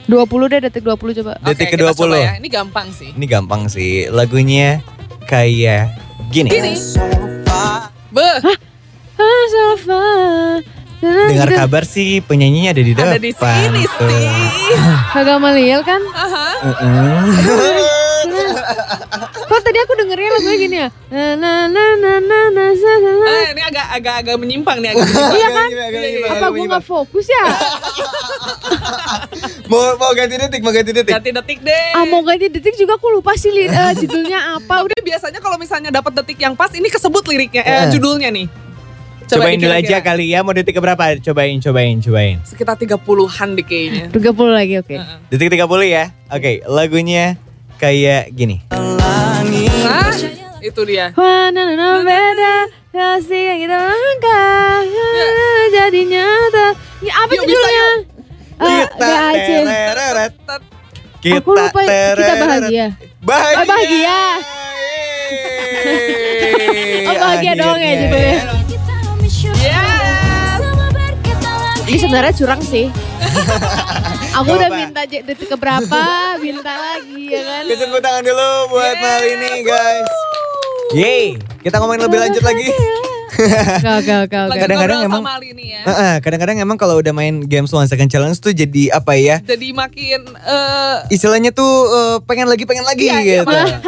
20 0.08 0.52
deh 0.52 0.60
detik 0.64 0.82
20 0.86 1.18
coba. 1.22 1.32
Okay, 1.44 1.48
Detik 1.52 1.66
ke-20. 1.76 2.10
Ya. 2.16 2.32
Ini 2.40 2.48
gampang 2.48 2.88
sih. 2.94 3.10
Ini 3.12 3.26
gampang 3.28 3.62
sih. 3.68 4.08
Lagunya 4.08 4.80
kayak 5.28 5.92
gini. 6.32 6.48
Gini. 6.50 6.72
Be. 8.10 8.30
Dengar 11.00 11.48
kabar 11.48 11.88
sih 11.88 12.20
penyanyinya 12.20 12.76
ada 12.76 12.82
di 12.84 12.92
depan. 12.92 13.16
Ada 13.16 13.20
di 13.24 13.32
sini 13.32 13.82
sih. 13.88 14.28
Kagak 15.16 15.38
melihat 15.40 15.82
kan? 15.88 16.02
Aha. 16.12 16.48
Uh 16.60 16.74
-huh. 16.76 18.00
Kok 19.50 19.60
tadi 19.66 19.78
aku 19.82 19.92
dengernya 19.98 20.30
lagunya 20.30 20.58
gini 20.60 20.76
ya? 20.78 20.88
Na 21.10 21.34
na 21.34 21.52
na 21.66 21.84
na 21.98 22.12
na 22.22 22.40
na 22.54 22.64
na 22.70 22.92
na. 23.02 23.26
Ah, 23.26 23.50
ini 23.50 23.62
agak 23.66 23.86
agak 23.98 24.14
agak 24.22 24.36
menyimpang 24.38 24.78
nih 24.78 24.94
agak. 24.94 25.06
Iya 25.10 25.48
kan? 25.50 25.68
Iya, 25.74 25.86
iya, 25.90 26.08
iya. 26.22 26.26
Apa 26.38 26.46
gue 26.54 26.66
nggak 26.70 26.84
fokus 26.86 27.26
ya? 27.26 27.44
Mau 29.70 29.94
mau 29.96 30.10
ganti 30.12 30.34
detik, 30.34 30.60
mau 30.60 30.74
ganti 30.74 30.90
detik. 30.90 31.14
Ganti 31.14 31.30
detik 31.30 31.58
deh. 31.62 31.94
Ah 31.94 32.02
mau 32.04 32.20
ganti 32.20 32.50
detik 32.50 32.74
juga 32.74 32.98
aku 32.98 33.06
lupa 33.08 33.38
sih 33.38 33.48
li- 33.48 33.70
eh, 33.70 33.92
judulnya 33.94 34.58
apa. 34.58 34.82
Udah 34.82 34.98
biasanya 34.98 35.38
kalau 35.38 35.54
misalnya 35.54 35.94
dapat 35.94 36.10
detik 36.12 36.42
yang 36.42 36.58
pas 36.58 36.74
ini 36.74 36.90
kesebut 36.90 37.22
liriknya 37.24 37.62
eh, 37.62 37.86
Eh. 37.86 37.94
judulnya 37.94 38.28
nih. 38.28 38.50
Coba 39.24 39.46
Cobain 39.46 39.62
dulu 39.62 39.70
aja 39.70 40.02
kali 40.02 40.26
ya, 40.26 40.42
mau 40.42 40.50
detik 40.50 40.74
ke 40.74 40.82
berapa? 40.82 41.14
Cobain, 41.22 41.62
cobain, 41.62 42.02
cobain. 42.02 42.42
Sekitar 42.42 42.74
30-an 42.74 43.48
deh 43.54 43.62
kayaknya. 43.62 44.04
30 44.10 44.26
lagi 44.50 44.74
oke. 44.82 44.90
Heeh. 44.90 45.18
Detik 45.30 45.54
30 45.54 45.70
ya. 45.86 46.04
Oke, 46.26 46.66
lagunya 46.66 47.38
kayak 47.78 48.34
gini. 48.34 48.58
Nah, 48.66 50.10
itu 50.58 50.80
dia. 50.82 51.14
Wah, 51.14 51.46
na 51.48 51.62
na 51.62 51.72
na 51.72 52.02
beda 52.02 52.54
kasih 52.90 53.54
yang 53.54 53.58
kita 53.62 53.78
langkah 53.78 54.82
jadi 55.70 56.00
nyata. 56.04 56.66
Ini 57.00 57.10
apa 57.14 57.32
Yuk, 57.32 57.42
judulnya? 57.46 57.86
Gak 58.60 59.20
aja. 59.32 59.58
tereret. 59.64 60.32
Kita 61.20 61.36
Aku 61.40 61.50
lupa 61.52 61.80
kita 61.84 62.34
bahagia. 62.40 62.86
Bahagia. 63.20 63.60
Oh, 63.60 63.64
bahagia. 63.68 64.20
Oh, 67.04 67.14
bahagia 67.16 67.52
doang 67.56 67.80
ya 67.80 67.94
judulnya. 68.00 68.40
Yes. 69.60 70.60
Ini 71.90 71.98
sebenarnya 71.98 72.32
curang 72.38 72.62
sih. 72.62 72.86
Aku 74.38 74.54
udah 74.54 74.70
minta 74.70 75.02
detik 75.04 75.50
keberapa, 75.50 76.02
minta 76.38 76.72
lagi 76.72 77.34
ya 77.34 77.42
kan. 77.42 77.62
Tepuk 77.66 77.98
tangan 77.98 78.22
dulu 78.22 78.50
buat 78.70 78.94
mal 78.94 79.22
ini 79.26 79.66
guys. 79.66 80.06
Yeay, 80.94 81.26
kita 81.66 81.82
ngomongin 81.82 82.06
lebih 82.06 82.18
lanjut 82.22 82.42
lagi. 82.46 82.70
Oke 83.40 84.14
oke 84.22 84.36
Kadang-kadang 84.52 84.98
emang- 85.02 85.24
ya. 85.56 85.82
Heeh, 85.82 86.14
Kadang-kadang 86.20 86.56
emang 86.58 86.76
kalau 86.76 86.96
udah 86.96 87.10
main 87.10 87.40
games 87.42 87.70
one 87.70 87.86
second 87.86 88.06
challenge 88.06 88.36
tuh 88.36 88.52
jadi 88.52 88.92
apa 88.92 89.14
ya? 89.14 89.40
Jadi 89.40 89.72
makin 89.72 90.20
eh 90.36 90.96
Istilahnya 91.10 91.50
tuh 91.50 91.68
eh, 91.86 92.16
pengen 92.24 92.46
lagi 92.46 92.64
pengen 92.64 92.84
lagi 92.84 93.06
iya, 93.06 93.18
iya, 93.18 93.40
gitu. 93.40 93.48
makanya. 93.48 93.78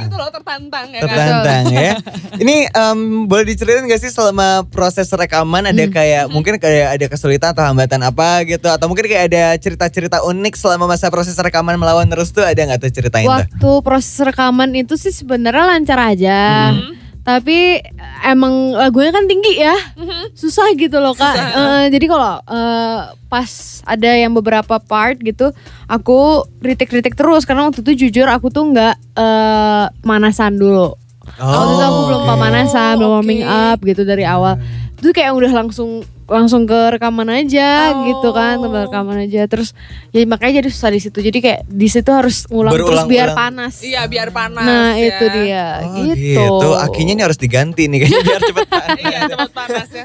gitu 0.00 0.14
loh 0.14 0.30
tertantang 0.30 0.86
ya 0.88 1.00
kan. 1.00 1.06
Tertantang 1.06 1.64
ya. 1.70 1.92
Ini 2.36 2.56
em, 2.68 2.98
boleh 3.26 3.44
diceritain 3.46 3.84
gak 3.84 4.00
sih 4.00 4.10
selama 4.10 4.64
proses 4.66 5.08
rekaman 5.08 5.66
ada 5.66 5.78
Hmm. 5.80 5.92
kayak 5.92 6.24
mungkin 6.28 6.54
kayak 6.56 6.88
ada 6.94 7.06
kesulitan 7.06 7.50
atau 7.50 7.64
hambatan 7.64 8.00
apa 8.00 8.44
gitu 8.44 8.66
atau 8.66 8.86
mungkin 8.86 9.04
kayak 9.04 9.24
ada 9.26 9.44
cerita-cerita 9.56 10.22
unik 10.22 10.54
selama 10.54 10.86
masa 10.86 11.08
proses 11.08 11.34
rekaman 11.34 11.74
melawan 11.74 12.06
terus 12.06 12.30
tuh 12.30 12.42
ada 12.42 12.56
nggak 12.56 12.78
tuh 12.78 12.90
ceritain 12.92 13.24
tuh? 13.24 13.32
Waktu 13.34 13.70
proses 13.82 14.16
rekaman 14.20 14.72
itu 14.74 14.94
sih 14.94 15.10
sebenarnya 15.10 15.64
lancar 15.68 15.98
aja. 15.98 16.38
Hmm. 16.72 16.99
Tapi 17.30 17.78
emang 18.22 18.74
lagunya 18.74 19.10
kan 19.10 19.24
tinggi 19.24 19.54
ya. 19.56 19.76
Mhm. 19.94 20.34
Susah 20.34 20.66
gitu 20.74 20.98
loh 20.98 21.14
Kak. 21.14 21.30
Susah. 21.30 21.50
Eh, 21.54 21.84
jadi 21.90 22.06
kalau 22.06 22.34
eh, 22.40 22.98
pas 23.26 23.50
ada 23.84 24.10
yang 24.10 24.32
beberapa 24.32 24.76
part 24.76 25.16
gitu, 25.18 25.54
aku 25.86 26.18
kritik-kritik 26.58 27.14
terus 27.14 27.44
karena 27.44 27.66
waktu 27.66 27.80
itu 27.82 27.92
jujur 28.04 28.26
aku 28.26 28.48
tuh 28.48 28.66
nggak 28.66 28.94
eh, 29.14 29.84
manasan 30.02 30.56
dulu. 30.56 30.98
waktu 31.30 31.72
itu 31.72 31.84
aku 31.84 32.00
belum 32.04 32.20
oke. 32.20 32.28
pemanasan, 32.28 32.92
belum 32.96 33.06
Oh, 33.06 33.14
warming 33.16 33.42
oke. 33.42 33.54
up 33.70 33.78
gitu 33.80 34.02
dari 34.02 34.26
awal. 34.26 34.58
Itu 35.00 35.10
kayak 35.10 35.32
udah 35.32 35.52
langsung 35.54 35.90
langsung 36.26 36.62
ke 36.62 36.94
rekaman 36.94 37.26
aja 37.26 37.90
Oh. 37.90 38.06
gitu 38.06 38.30
kan, 38.30 38.60
ke 38.60 38.78
rekaman 38.80 39.18
aja. 39.20 39.42
Terus 39.44 39.74
ya 40.08 40.22
makanya 40.24 40.60
jadi 40.60 40.68
susah 40.68 40.90
di 40.90 41.00
situ. 41.00 41.18
Jadi 41.18 41.38
kayak 41.40 41.60
di 41.66 41.88
situ 41.88 42.06
harus 42.08 42.46
ngulang 42.46 42.70
terus 42.70 42.86
biar 43.02 43.34
Berulang-ulang. 43.34 43.34
panas. 43.34 43.74
Iya 43.80 44.06
biar 44.06 44.28
panas 44.30 44.62
Nah, 44.62 44.92
ya. 44.92 45.08
itu 45.08 45.24
dia 45.34 45.66
Oh, 45.80 45.94
gitu. 46.06 46.68
Akinya 46.76 47.12
ini 47.12 47.22
harus 47.24 47.34
diganti 47.34 47.82
nih 47.84 47.98
kayaknya 47.98 48.20
biar 48.22 48.40
cepet 48.44 48.68
panas. 48.76 48.98
Iya 49.00 49.20
cepat 49.26 49.50
panas 49.50 49.88
ya. 49.90 50.04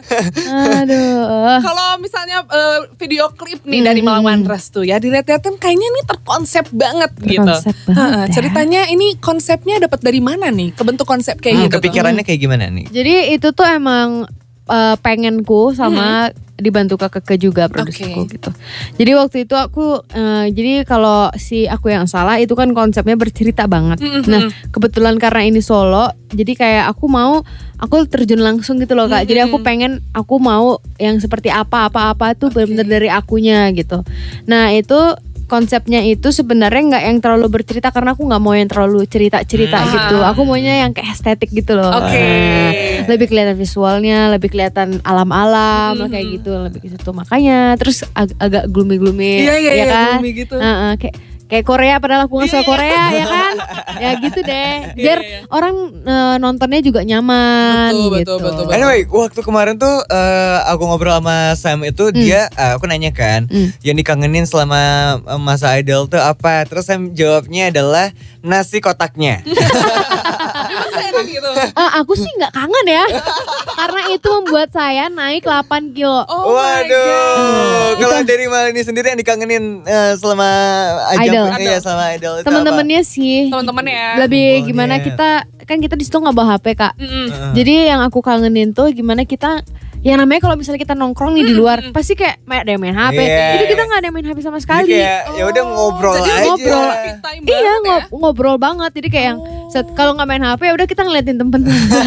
Aduh. 0.80 1.60
Kalau 1.62 1.88
misalnya 2.00 2.38
eh, 2.44 2.80
video 2.96 3.30
klip 3.32 3.62
nih 3.64 3.82
dari 3.84 4.00
Hmm. 4.00 4.10
Melawan 4.16 4.46
Restu 4.46 4.82
ya 4.82 4.98
dilihat-lihatin 4.98 5.58
kayaknya 5.58 5.88
nih 5.92 6.04
terkonsep 6.08 6.66
banget 6.72 7.12
gitu. 7.20 7.42
Terkonsep 7.44 7.76
banget 7.86 7.98
Heeh, 7.98 8.24
ya. 8.24 8.32
ceritanya 8.32 8.82
ini 8.88 9.18
konsepnya 9.20 9.76
dapat 9.80 10.00
dari 10.00 10.22
mana 10.22 10.50
nih? 10.50 10.74
Kebentuk 10.74 11.06
konsep 11.06 11.38
kayak 11.38 11.54
Hmm, 11.54 11.64
gitu. 11.64 11.70
tuh. 11.70 11.78
kepikirannya 11.80 12.24
kayak 12.24 12.40
gimana 12.40 12.66
nih? 12.68 12.86
Jadi 12.88 13.14
itu 13.32 13.48
tuh 13.52 13.68
emang 13.68 14.26
eh, 14.70 14.96
pengenku 15.00 15.74
sama 15.74 16.30
dibantu 16.56 16.96
Kak 16.96 17.20
Keke 17.20 17.36
juga 17.36 17.68
produserku 17.68 18.24
Oke. 18.24 18.40
gitu. 18.40 18.50
Jadi 18.96 19.12
waktu 19.12 19.38
itu 19.44 19.56
aku 19.60 20.00
eh, 20.08 20.46
jadi 20.56 20.88
kalau 20.88 21.28
si 21.36 21.68
aku 21.68 21.92
yang 21.92 22.08
salah 22.08 22.40
itu 22.40 22.56
kan 22.56 22.72
konsepnya 22.72 23.20
bercerita 23.20 23.68
banget. 23.68 24.00
Mm-mm. 24.00 24.24
Nah, 24.24 24.48
kebetulan 24.72 25.20
karena 25.20 25.44
ini 25.44 25.60
solo, 25.60 26.16
jadi 26.32 26.56
kayak 26.56 26.86
aku 26.96 27.12
mau 27.12 27.44
aku 27.76 28.08
terjun 28.08 28.40
langsung 28.40 28.80
gitu 28.80 28.96
loh 28.96 29.12
Kak. 29.12 29.28
Jadi 29.28 29.44
aku 29.44 29.60
Mm-mm. 29.60 29.68
pengen 29.68 29.92
aku 30.16 30.40
mau 30.40 30.80
yang 30.96 31.20
seperti 31.20 31.52
apa 31.52 31.92
apa-apa 31.92 32.40
tuh 32.40 32.48
Oke. 32.48 32.64
benar-benar 32.64 32.88
dari 32.88 33.10
akunya 33.12 33.68
gitu. 33.76 34.08
Nah, 34.48 34.72
itu 34.72 34.96
konsepnya 35.46 36.02
itu 36.02 36.30
sebenarnya 36.30 36.82
nggak 36.88 37.04
yang 37.04 37.18
terlalu 37.20 37.48
bercerita 37.52 37.90
karena 37.90 38.12
aku 38.12 38.24
nggak 38.24 38.40
mau 38.40 38.52
yang 38.52 38.66
terlalu 38.66 39.06
cerita-cerita 39.06 39.78
Hmm. 39.78 39.92
gitu. 39.92 40.18
Aku 40.24 40.42
maunya 40.44 40.82
yang 40.82 40.92
kayak 40.92 41.10
estetik 41.12 41.50
gitu 41.50 41.74
loh. 41.74 41.94
Oke. 41.96 42.18
Nah, 42.18 42.72
lebih 43.08 43.28
kelihatan 43.28 43.54
visualnya, 43.54 44.28
lebih 44.28 44.50
kelihatan 44.50 45.00
alam-alam 45.02 45.96
lah 45.96 46.08
kayak 46.08 46.28
gitu, 46.36 46.52
lebih 46.52 46.80
ke 46.80 46.90
situ. 46.90 47.10
Makanya 47.10 47.74
terus 47.76 48.04
ag- 48.12 48.36
agak 48.38 48.66
gloomy-gloomy 48.68 49.42
Iya 49.42 49.56
iya 49.56 49.72
ya 49.72 49.74
iya 49.74 49.86
kan? 49.88 50.10
gloomy 50.18 50.32
gitu. 50.36 50.56
Heeh, 50.56 50.92
kayak 50.98 51.16
kayak 51.46 51.64
Korea 51.64 51.96
padahal 51.98 52.26
aku 52.26 52.42
suka 52.44 52.52
Iya, 52.52 52.58
iya. 52.58 52.66
Korea 52.66 53.04
ya 53.12 53.26
kan? 53.26 53.56
ya 53.96 54.10
gitu 54.18 54.40
deh. 54.42 54.74
Biar 54.94 55.20
Iya, 55.20 55.30
iya. 55.32 55.40
orang 55.48 55.76
eh, 56.02 56.36
nontonnya 56.38 56.82
juga 56.82 57.02
nyaman 57.02 57.92
Betul, 57.92 58.08
betul, 58.08 58.18
gitu. 58.18 58.34
betul, 58.42 58.64
betul. 58.64 58.74
Anyway, 58.74 59.00
waktu 59.06 59.40
kemarin 59.42 59.76
tuh 59.76 59.96
eh, 60.04 60.58
aku 60.66 60.84
ngobrol 60.84 61.14
sama 61.16 61.38
Sam 61.54 61.84
itu 61.84 62.10
dia 62.10 62.50
eh, 62.50 62.72
aku 62.74 62.86
nanya 62.86 63.10
kan 63.10 63.46
Hmm. 63.46 63.70
yang 63.82 63.96
dikangenin 63.96 64.44
selama 64.44 64.82
masa 65.38 65.76
idol 65.76 66.06
tuh 66.06 66.18
apa? 66.18 66.66
Terus 66.66 66.84
Sam 66.84 67.12
jawabnya 67.12 67.70
adalah 67.70 68.10
nasi 68.42 68.80
kotaknya. 68.80 69.42
Gitu. 71.36 71.50
Eh, 71.70 71.90
aku 71.96 72.14
sih 72.14 72.32
nggak 72.34 72.52
kangen 72.52 72.86
ya, 72.90 73.04
karena 73.76 74.02
itu 74.10 74.28
membuat 74.34 74.70
saya 74.70 75.08
naik 75.08 75.44
8 75.44 75.66
kilo. 75.92 76.24
Oh 76.26 76.54
my 76.54 76.84
Waduh, 76.86 77.96
kalau 77.98 78.18
dari 78.24 78.46
Malini 78.46 78.82
sendiri 78.82 79.06
yang 79.08 79.18
dikangenin 79.18 79.64
eh, 79.84 80.14
selama 80.16 80.48
ajang 81.14 81.52
Idol. 81.52 81.60
iya 81.60 81.78
selama 81.78 82.04
idol 82.12 82.34
itu 82.38 82.46
Teman-temannya 82.46 83.02
sih 83.02 83.40
Teman-teman 83.48 83.86
ya. 83.86 84.08
lebih 84.18 84.48
Oh, 84.56 84.66
gimana 84.66 84.94
iya. 84.94 85.04
kita 85.04 85.30
kan 85.62 85.78
kita 85.78 85.94
di 85.94 86.04
situ 86.04 86.16
nggak 86.16 86.32
bawa 86.32 86.56
HP 86.56 86.66
kak. 86.74 86.94
Mm-mm. 86.96 87.28
apa? 87.28 87.54
Jadi 87.54 87.74
yang 87.86 88.00
aku 88.00 88.20
kangenin 88.20 88.72
tuh 88.72 88.90
gimana 88.90 89.24
kita 89.24 89.66
yang 90.00 90.22
namanya 90.22 90.38
kalau 90.40 90.54
misalnya 90.54 90.78
kita 90.80 90.94
nongkrong 90.94 91.34
nih 91.34 91.44
di 91.44 91.56
luar 91.56 91.82
pasti 91.90 92.14
kayak 92.14 92.38
main- 92.44 92.62
ada 92.62 92.70
yang 92.70 92.80
main 92.80 92.94
HP. 92.94 93.18
Yes. 93.18 93.54
Itu 93.56 93.66
kita 93.68 93.82
nggak 93.84 93.98
ada 93.98 94.06
yang 94.06 94.16
main 94.16 94.28
HP 94.28 94.38
sama 94.40 94.54
Jadi 94.54 94.64
sekali. 94.64 94.92
kayak 94.94 95.22
ya 95.34 95.44
udah 95.44 95.64
ngobrol 95.66 96.14
Jadi 96.16 96.30
aja. 96.30 96.46
ngobrol 96.46 96.86
Iya 96.86 96.94
banget 97.34 97.66
ya. 97.66 97.74
ngob- 97.82 98.10
ngobrol 98.14 98.56
banget 98.56 98.92
jadi 98.94 99.08
kayak 99.10 99.26
yang 99.28 99.40
set- 99.68 99.94
kalau 99.94 100.14
nggak 100.14 100.28
main 100.28 100.44
HP 100.44 100.62
udah 100.70 100.86
kita 100.86 101.02
ngeliatin 101.02 101.38
temen 101.38 101.62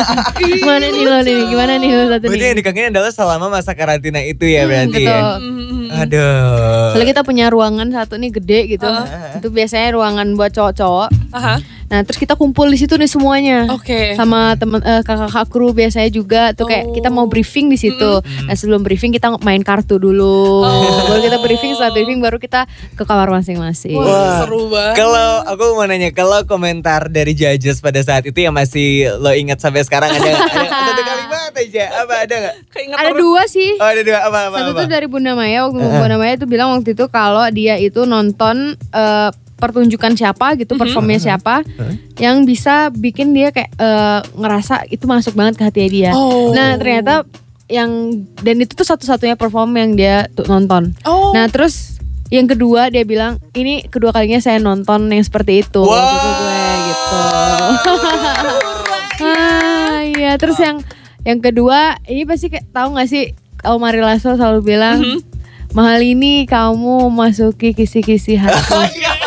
gimana 0.38 0.86
nih 0.86 1.02
lo 1.02 1.18
nih 1.20 1.36
gimana 1.46 1.72
nih 1.76 1.90
lo 1.90 2.04
satu 2.08 2.24
Berarti 2.24 2.38
yang 2.40 2.50
nih 2.50 2.58
dikangenin 2.58 2.90
adalah 2.90 3.10
selama 3.10 3.46
masa 3.48 3.72
karantina 3.72 4.20
itu 4.20 4.44
ya 4.44 4.64
berarti 4.64 5.00
ya. 5.00 5.10
betul. 5.10 5.34
Mm-mm. 5.40 5.84
Aduh. 5.90 6.92
Soalnya 6.92 7.08
kita 7.08 7.22
punya 7.22 7.46
ruangan 7.48 7.88
satu 7.88 8.14
nih 8.14 8.30
gede 8.32 8.60
gitu 8.70 8.86
Uh. 8.88 9.36
itu 9.36 9.48
biasanya 9.48 9.88
ruangan 9.92 10.34
buat 10.34 10.50
cowok-cowok 10.50 11.08
Aha. 11.30 11.60
Nah 11.86 12.00
terus 12.02 12.16
kita 12.16 12.34
kumpul 12.34 12.68
di 12.68 12.76
situ 12.76 12.92
nih 12.92 13.06
semuanya. 13.06 13.64
Oke. 13.70 14.12
Sama 14.12 14.52
temen 14.54 14.78
eh, 14.78 15.00
kakak-kakak 15.00 15.46
kru 15.46 15.70
biasanya 15.70 16.08
juga 16.08 16.52
tuh 16.52 16.64
kayak 16.64 16.84
Oh. 16.84 16.92
kita 16.92 17.08
mau 17.08 17.24
briefing 17.24 17.66
di 17.66 17.76
situ. 17.76 18.12
Nah 18.20 18.52
sebelum 18.52 18.80
briefing 18.80 19.08
kita 19.10 19.32
main 19.38 19.60
kartu 19.60 19.96
dulu. 19.96 20.62
Oh. 20.62 21.04
Baru 21.06 21.20
kita 21.20 21.38
briefing 21.38 21.72
setelah 21.72 21.92
briefing 21.92 22.18
baru 22.18 22.36
kita 22.36 22.64
ke 22.92 23.02
kamar 23.02 23.28
masing-masing. 23.30 23.92
Wah, 23.92 24.04
Wah. 24.04 24.36
seru 24.40 24.68
banget. 24.68 24.94
Kalau 24.96 25.28
aku 25.44 25.64
mau 25.74 25.84
nanya, 25.84 26.10
kalau 26.10 26.44
komentar 26.44 27.06
dari 27.06 27.32
judges 27.32 27.78
pada 27.78 27.98
saat 27.98 28.22
itu 28.22 28.38
yang 28.38 28.52
masih 28.52 28.88
lo 29.14 29.32
ingat 29.32 29.56
sampai 29.58 29.80
sekarang 29.80 30.08
ada, 30.10 30.28
ada 30.28 30.66
satu 30.66 31.02
kalimat 31.02 31.52
aja, 31.54 31.84
apa 31.98 32.14
ada 32.18 32.34
nggak? 32.38 32.54
Ada 32.90 33.10
terus. 33.10 33.18
dua 33.18 33.42
sih. 33.46 33.70
Oh 33.74 33.86
ada 33.86 34.02
dua, 34.02 34.18
apa 34.22 34.38
apa 34.46 34.56
Satu 34.58 34.70
apa? 34.70 34.78
tuh 34.78 34.88
dari 34.88 35.06
Bunda 35.06 35.32
Maya 35.32 35.64
waktu 35.64 35.76
Bunda 35.78 36.16
Maya 36.16 36.32
itu 36.34 36.46
bilang 36.46 36.68
waktu 36.70 36.92
itu 36.92 37.04
kalau 37.06 37.44
dia 37.48 37.76
itu 37.76 38.04
nonton 38.04 38.56
eh, 38.92 39.30
pertunjukan 39.58 40.14
siapa 40.14 40.54
gitu 40.54 40.78
performnya 40.78 41.18
siapa 41.18 41.66
yang 42.16 42.46
bisa 42.46 42.88
bikin 42.88 43.34
dia 43.34 43.50
kayak 43.50 43.74
eh, 43.74 44.20
ngerasa 44.32 44.86
itu 44.86 45.04
masuk 45.04 45.34
banget 45.34 45.58
ke 45.58 45.62
hati 45.66 45.82
dia. 45.90 46.14
Oh. 46.14 46.54
Nah 46.54 46.78
ternyata 46.78 47.26
yang 47.66 48.14
dan 48.40 48.56
itu 48.58 48.72
tuh 48.72 48.86
satu-satunya 48.86 49.34
perform 49.34 49.76
yang 49.76 49.90
dia 49.92 50.30
tuh 50.32 50.46
nonton. 50.46 50.94
Oh. 51.02 51.34
Nah 51.34 51.50
terus 51.50 51.98
yang 52.28 52.46
kedua 52.46 52.88
dia 52.88 53.02
bilang 53.02 53.40
ini 53.52 53.84
kedua 53.84 54.12
kalinya 54.12 54.38
saya 54.38 54.60
nonton 54.60 55.08
yang 55.08 55.24
seperti 55.24 55.64
itu 55.64 55.80
Wow. 55.80 55.90
waktu 55.90 56.12
itu 56.12 56.30
gue 56.38 56.60
gitu. 56.86 57.18
ah 59.24 59.98
iya 60.04 60.36
terus 60.36 60.60
yang 60.60 60.84
yang 61.24 61.40
kedua 61.40 61.96
ini 62.04 62.28
pasti 62.28 62.52
kayak 62.52 62.68
tahu 62.70 62.94
nggak 62.94 63.08
sih 63.08 63.32
kalau 63.58 63.80
Mari 63.80 63.98
Lasso 63.98 64.36
selalu 64.36 64.60
bilang 64.62 65.00
mahal 65.72 66.00
ini 66.00 66.44
kamu 66.44 67.10
masuki 67.10 67.74
kisi-kisi 67.74 68.38
hati. 68.38 68.76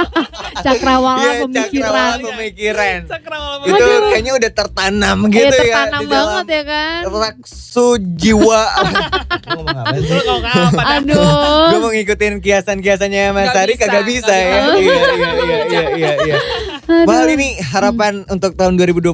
Cakrawala 0.66 1.20
Iya, 1.22 1.32
pemikiran. 1.42 1.92
cakrawala 1.92 2.26
pemikiran. 2.26 2.98
Cakrawala 3.06 3.64
Itu 3.64 3.74
Aduh. 3.76 4.08
kayaknya 4.08 4.32
udah 4.34 4.50
tertanam 4.52 5.18
Kayak 5.22 5.32
gitu 5.32 5.56
ya. 5.56 5.60
tertanam 5.62 6.00
di 6.00 6.06
banget 6.06 6.46
ya 6.48 6.62
kan. 6.64 7.00
Raksu 7.06 7.86
jiwa. 8.14 8.62
Ngomong 9.46 9.76
apa 9.76 9.96
sih? 9.96 10.08
Lu 10.08 10.20
kalau 10.22 10.40
kapan? 10.42 10.84
Aduh. 10.96 11.66
Gue 11.66 11.78
mau 11.78 11.92
ngikutin 11.92 12.34
kiasan-kiasannya 12.40 13.22
Mas 13.30 13.46
Nggak 13.46 13.62
Ari 13.62 13.74
bisa, 13.74 13.82
kagak 13.82 14.04
bisa 14.04 14.34
ya. 14.34 14.58
bisa. 14.66 14.76
Iya 14.76 14.96
iya 14.96 15.30
iya 15.66 15.82
iya 15.92 16.12
iya 16.24 16.36
Mahal 16.86 17.26
ini 17.34 17.58
harapan 17.58 18.22
untuk 18.30 18.54
tahun 18.54 18.78
2021 18.78 19.10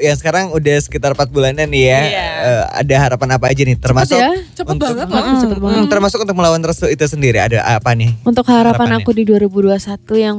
yang 0.00 0.16
sekarang 0.16 0.44
udah 0.50 0.76
sekitar 0.80 1.12
4 1.12 1.28
bulanan 1.28 1.68
nih 1.68 1.84
ya. 1.84 2.00
Iya. 2.00 2.26
Eh, 2.40 2.62
ada 2.80 2.94
harapan 2.96 3.28
apa 3.36 3.52
aja 3.52 3.62
nih 3.62 3.76
termasuk 3.76 4.16
ya. 4.16 4.32
Cepet 4.56 4.72
untuk- 4.72 4.88
banget 4.88 5.08
loh. 5.08 5.20
Mm, 5.20 5.40
cepet 5.40 5.58
banget. 5.60 5.76
Hmm, 5.78 5.88
termasuk 5.92 6.18
untuk 6.24 6.36
melawan 6.36 6.62
restu 6.64 6.88
itu 6.88 7.04
sendiri 7.04 7.38
ada 7.38 7.60
apa 7.60 7.92
nih? 7.92 8.16
Untuk 8.24 8.48
harapan 8.48 8.88
Harapannya. 8.88 9.04
aku 9.04 9.10
di 9.12 9.22
2021 9.28 10.16
yang 10.16 10.36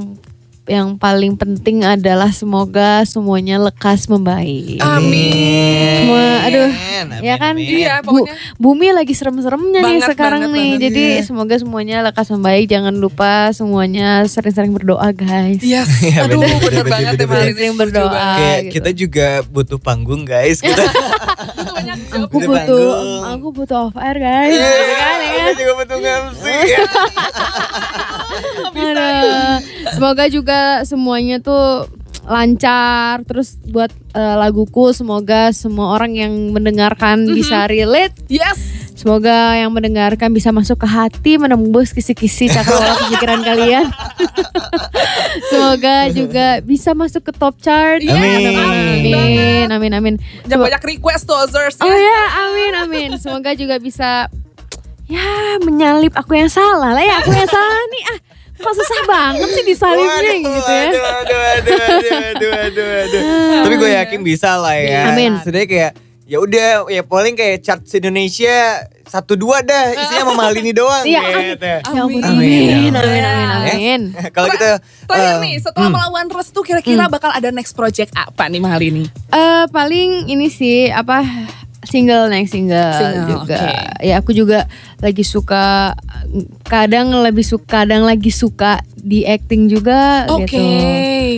yang 0.66 0.96
paling 0.96 1.34
penting 1.34 1.82
adalah 1.82 2.30
semoga 2.30 3.02
semuanya 3.04 3.58
lekas 3.60 4.06
membaik. 4.06 4.78
Amin. 4.80 6.02
Semua, 6.02 6.26
aduh, 6.42 6.68
Amin, 6.68 7.06
ya 7.22 7.36
kan? 7.36 7.54
amin. 7.54 7.70
Iya, 7.80 7.94
Bu, 8.00 8.10
pokoknya. 8.20 8.34
bumi 8.56 8.88
lagi 8.92 9.12
serem-seremnya 9.12 9.80
nih 9.80 10.02
sekarang 10.04 10.42
banget, 10.44 10.56
nih. 10.56 10.66
banget. 10.68 10.84
Jadi 10.84 11.04
Iya. 11.12 11.22
semoga 11.24 11.56
semuanya 11.56 11.98
lekas 12.02 12.28
membaik. 12.28 12.66
Jangan 12.66 12.94
lupa 12.94 13.32
semuanya 13.52 14.08
sering-sering 14.24 14.72
berdoa, 14.72 15.10
guys. 15.12 15.62
Yes, 15.62 15.86
Iya, 16.04 16.26
aduh 16.26 16.40
bener, 16.40 16.58
bener, 16.58 16.72
bener, 16.72 16.86
banget 16.88 17.14
bener, 17.14 17.22
ya 17.22 17.28
bener. 17.28 17.54
Sering 17.54 17.76
berdoa. 17.76 18.12
Kayak 18.36 18.60
gitu. 18.60 18.74
kita 18.74 18.90
juga 18.92 19.28
butuh 19.46 19.78
panggung 19.78 20.22
guys. 20.24 20.58
Kita 20.60 20.82
Butuh 20.82 21.74
banyak 21.78 21.98
job. 22.04 22.26
Aku 22.26 22.36
butuh, 22.36 22.50
panggung. 22.52 23.22
aku 23.28 23.48
butuh 23.54 23.78
off 23.86 23.96
air, 23.98 24.18
guys. 24.18 24.50
Iya, 24.52 24.70
kan, 24.96 25.18
ya 25.20 25.30
kita 25.32 25.52
juga 25.56 25.72
butuh 25.78 25.98
MC. 26.02 26.44
Aduh. 28.76 29.58
Semoga 29.96 30.26
juga 30.28 30.60
semuanya 30.84 31.40
tuh 31.40 31.88
lancar. 32.26 33.22
Terus 33.26 33.58
buat 33.70 33.94
eh, 34.14 34.36
laguku 34.40 34.92
semoga 34.92 35.54
semua 35.54 35.96
orang 35.96 36.18
yang 36.18 36.34
mendengarkan 36.52 37.26
bisa 37.30 37.70
relate. 37.70 38.14
Yes. 38.28 38.84
semoga 38.96 39.54
yang 39.60 39.70
mendengarkan 39.76 40.32
bisa 40.32 40.56
masuk 40.56 40.82
ke 40.82 40.88
hati 40.88 41.36
menembus 41.38 41.92
kisi-kisi 41.94 42.48
cakrawala 42.50 42.96
pemikiran 43.06 43.44
kalian. 43.44 43.86
Semoga 45.52 46.08
juga 46.16 46.64
bisa 46.64 46.96
masuk 46.96 47.28
ke 47.28 47.32
top 47.36 47.60
chart. 47.60 48.00
Yes, 48.00 48.16
Amin. 48.16 49.68
amin 49.68 49.68
amin 49.68 49.92
amin. 49.94 50.16
Jangan 50.48 50.72
banyak 50.72 50.84
request 50.96 51.28
tuh 51.28 51.38
Ozers 51.38 51.76
oh 51.84 51.92
ya 51.92 52.22
amin 52.48 52.74
amin. 52.88 53.10
Semoga 53.20 53.52
juga 53.54 53.78
bisa 53.84 54.32
ya 55.06 55.60
menyalip 55.62 56.16
aku 56.16 56.34
yang 56.40 56.50
salah 56.50 56.96
lah 56.96 57.04
ya 57.04 57.20
aku 57.20 57.36
yang 57.36 57.52
salah 57.52 57.84
nih. 57.92 58.04
Ah 58.10 58.25
kok 58.56 58.74
susah 58.74 59.00
banget 59.06 59.48
sih 59.52 59.64
Waduh, 59.76 60.36
gitu 60.40 60.72
ya 60.72 60.84
Aduh, 60.88 61.04
aduh, 61.06 61.42
aduh, 61.44 61.76
aduh, 61.76 62.12
aduh, 62.32 62.52
aduh, 62.56 62.90
aduh. 63.04 63.24
Tapi 63.68 63.76
gue 63.76 63.92
yakin 63.94 64.20
bisa 64.24 64.56
lah 64.56 64.76
ya. 64.78 65.12
Amin. 65.12 65.38
Sebenarnya 65.44 65.68
kayak 65.68 65.92
ya 66.26 66.38
udah 66.42 66.90
ya 66.90 67.02
paling 67.06 67.38
kayak 67.38 67.62
chart 67.62 67.86
Indonesia 67.86 68.82
satu 69.06 69.38
dua 69.38 69.62
dah 69.62 69.94
isinya 69.94 70.26
sama 70.26 70.34
Malini 70.34 70.74
doang 70.74 71.06
Iya, 71.06 71.22
gitu. 71.54 71.62
Ya 71.62 71.78
ampun, 71.86 72.18
Amin. 72.26 72.90
amin, 72.90 72.94
amin, 72.98 73.24
amin, 73.24 73.48
amin. 73.54 74.02
Kalau 74.36 74.50
gitu 74.50 74.72
Terakhir 75.06 75.36
eh, 75.38 75.42
nih, 75.46 75.54
setelah 75.62 75.90
melawan 75.94 76.26
restu 76.34 76.60
kira-kira 76.66 77.06
bakal 77.06 77.30
ada 77.30 77.54
next 77.54 77.78
project 77.78 78.10
apa 78.18 78.50
nih 78.50 78.58
mahal 78.58 78.82
ini? 78.82 79.06
Eh 79.30 79.64
paling 79.70 80.26
ini 80.26 80.50
sih 80.50 80.90
apa 80.90 81.22
single 81.90 82.30
next 82.30 82.52
single, 82.52 82.94
Single, 82.98 83.28
juga. 83.30 83.58
oke. 83.58 83.74
Ya 84.06 84.16
aku 84.20 84.32
juga 84.36 84.70
lagi 85.00 85.24
suka 85.24 85.94
kadang 86.66 87.14
lebih 87.22 87.46
suka 87.46 87.86
kadang 87.86 88.04
lagi 88.06 88.30
suka 88.34 88.82
di 88.96 89.24
acting 89.24 89.70
juga 89.70 90.26
Oke. 90.30 90.50
gitu. 90.50 90.62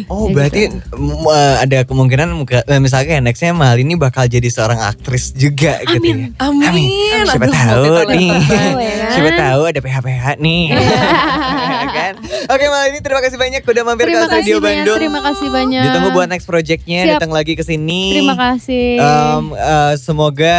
Oh 0.08 0.26
Ya 0.26 0.34
berarti 0.34 0.62
mm, 0.72 1.28
eh, 1.28 1.56
ada 1.62 1.80
kemungkinan 1.84 2.28
muka- 2.34 2.64
eh, 2.64 2.80
misalnya 2.80 3.20
nextnya 3.20 3.52
Malini 3.52 3.94
bakal 3.94 4.26
jadi 4.26 4.48
seorang 4.48 4.80
aktris 4.82 5.32
juga 5.32 5.84
gitu 5.84 6.00
ya. 6.00 6.32
Amin. 6.40 6.88
Siapa 7.26 7.44
Aduh, 7.44 7.52
tahu 7.52 7.84
multi-talenta 7.84 8.04
nih. 8.10 8.30
ya 8.80 8.96
kan? 8.96 9.12
Siapa 9.12 9.32
tahu 9.34 9.62
ada 9.66 9.80
PH-PH 9.80 10.26
nih. 10.38 10.64
Ya 10.72 11.88
kan? 11.98 12.14
Oke 12.48 12.66
Malini 12.66 13.00
terima 13.00 13.20
kasih 13.20 13.36
banyak 13.36 13.62
udah 13.62 13.84
mampir 13.84 14.06
Terima 14.08 14.20
ke 14.22 14.36
Studio 14.38 14.58
banyak, 14.58 14.64
Bandung. 14.80 14.98
terima 14.98 15.20
kasih 15.22 15.48
banyak. 15.50 15.84
Ditunggu 15.84 16.10
buat 16.12 16.28
next 16.28 16.46
projectnya 16.46 17.00
datang 17.10 17.32
lagi 17.32 17.54
ke 17.54 17.64
sini. 17.64 18.04
Terima 18.14 18.36
kasih. 18.36 18.88
Em, 18.98 19.46
eh, 19.52 19.94
semoga 19.98 20.58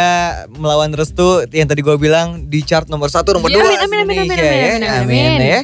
melawan 0.51 0.91
restu 0.91 1.25
yang 1.49 1.65
tadi 1.65 1.81
gue 1.81 1.95
bilang 1.95 2.45
di 2.45 2.61
chart 2.61 2.85
nomor 2.85 3.09
satu 3.09 3.33
nomor 3.33 3.49
Ya, 3.49 3.57
dua 3.57 3.65
amin, 3.65 3.79
amin, 3.79 3.97
amin, 3.99 4.15
amin, 4.15 4.25
Indonesia 4.27 4.45
amin, 4.45 4.79
ya. 4.79 4.91
amin, 4.95 5.25
amin. 5.27 5.39
ya. 5.41 5.59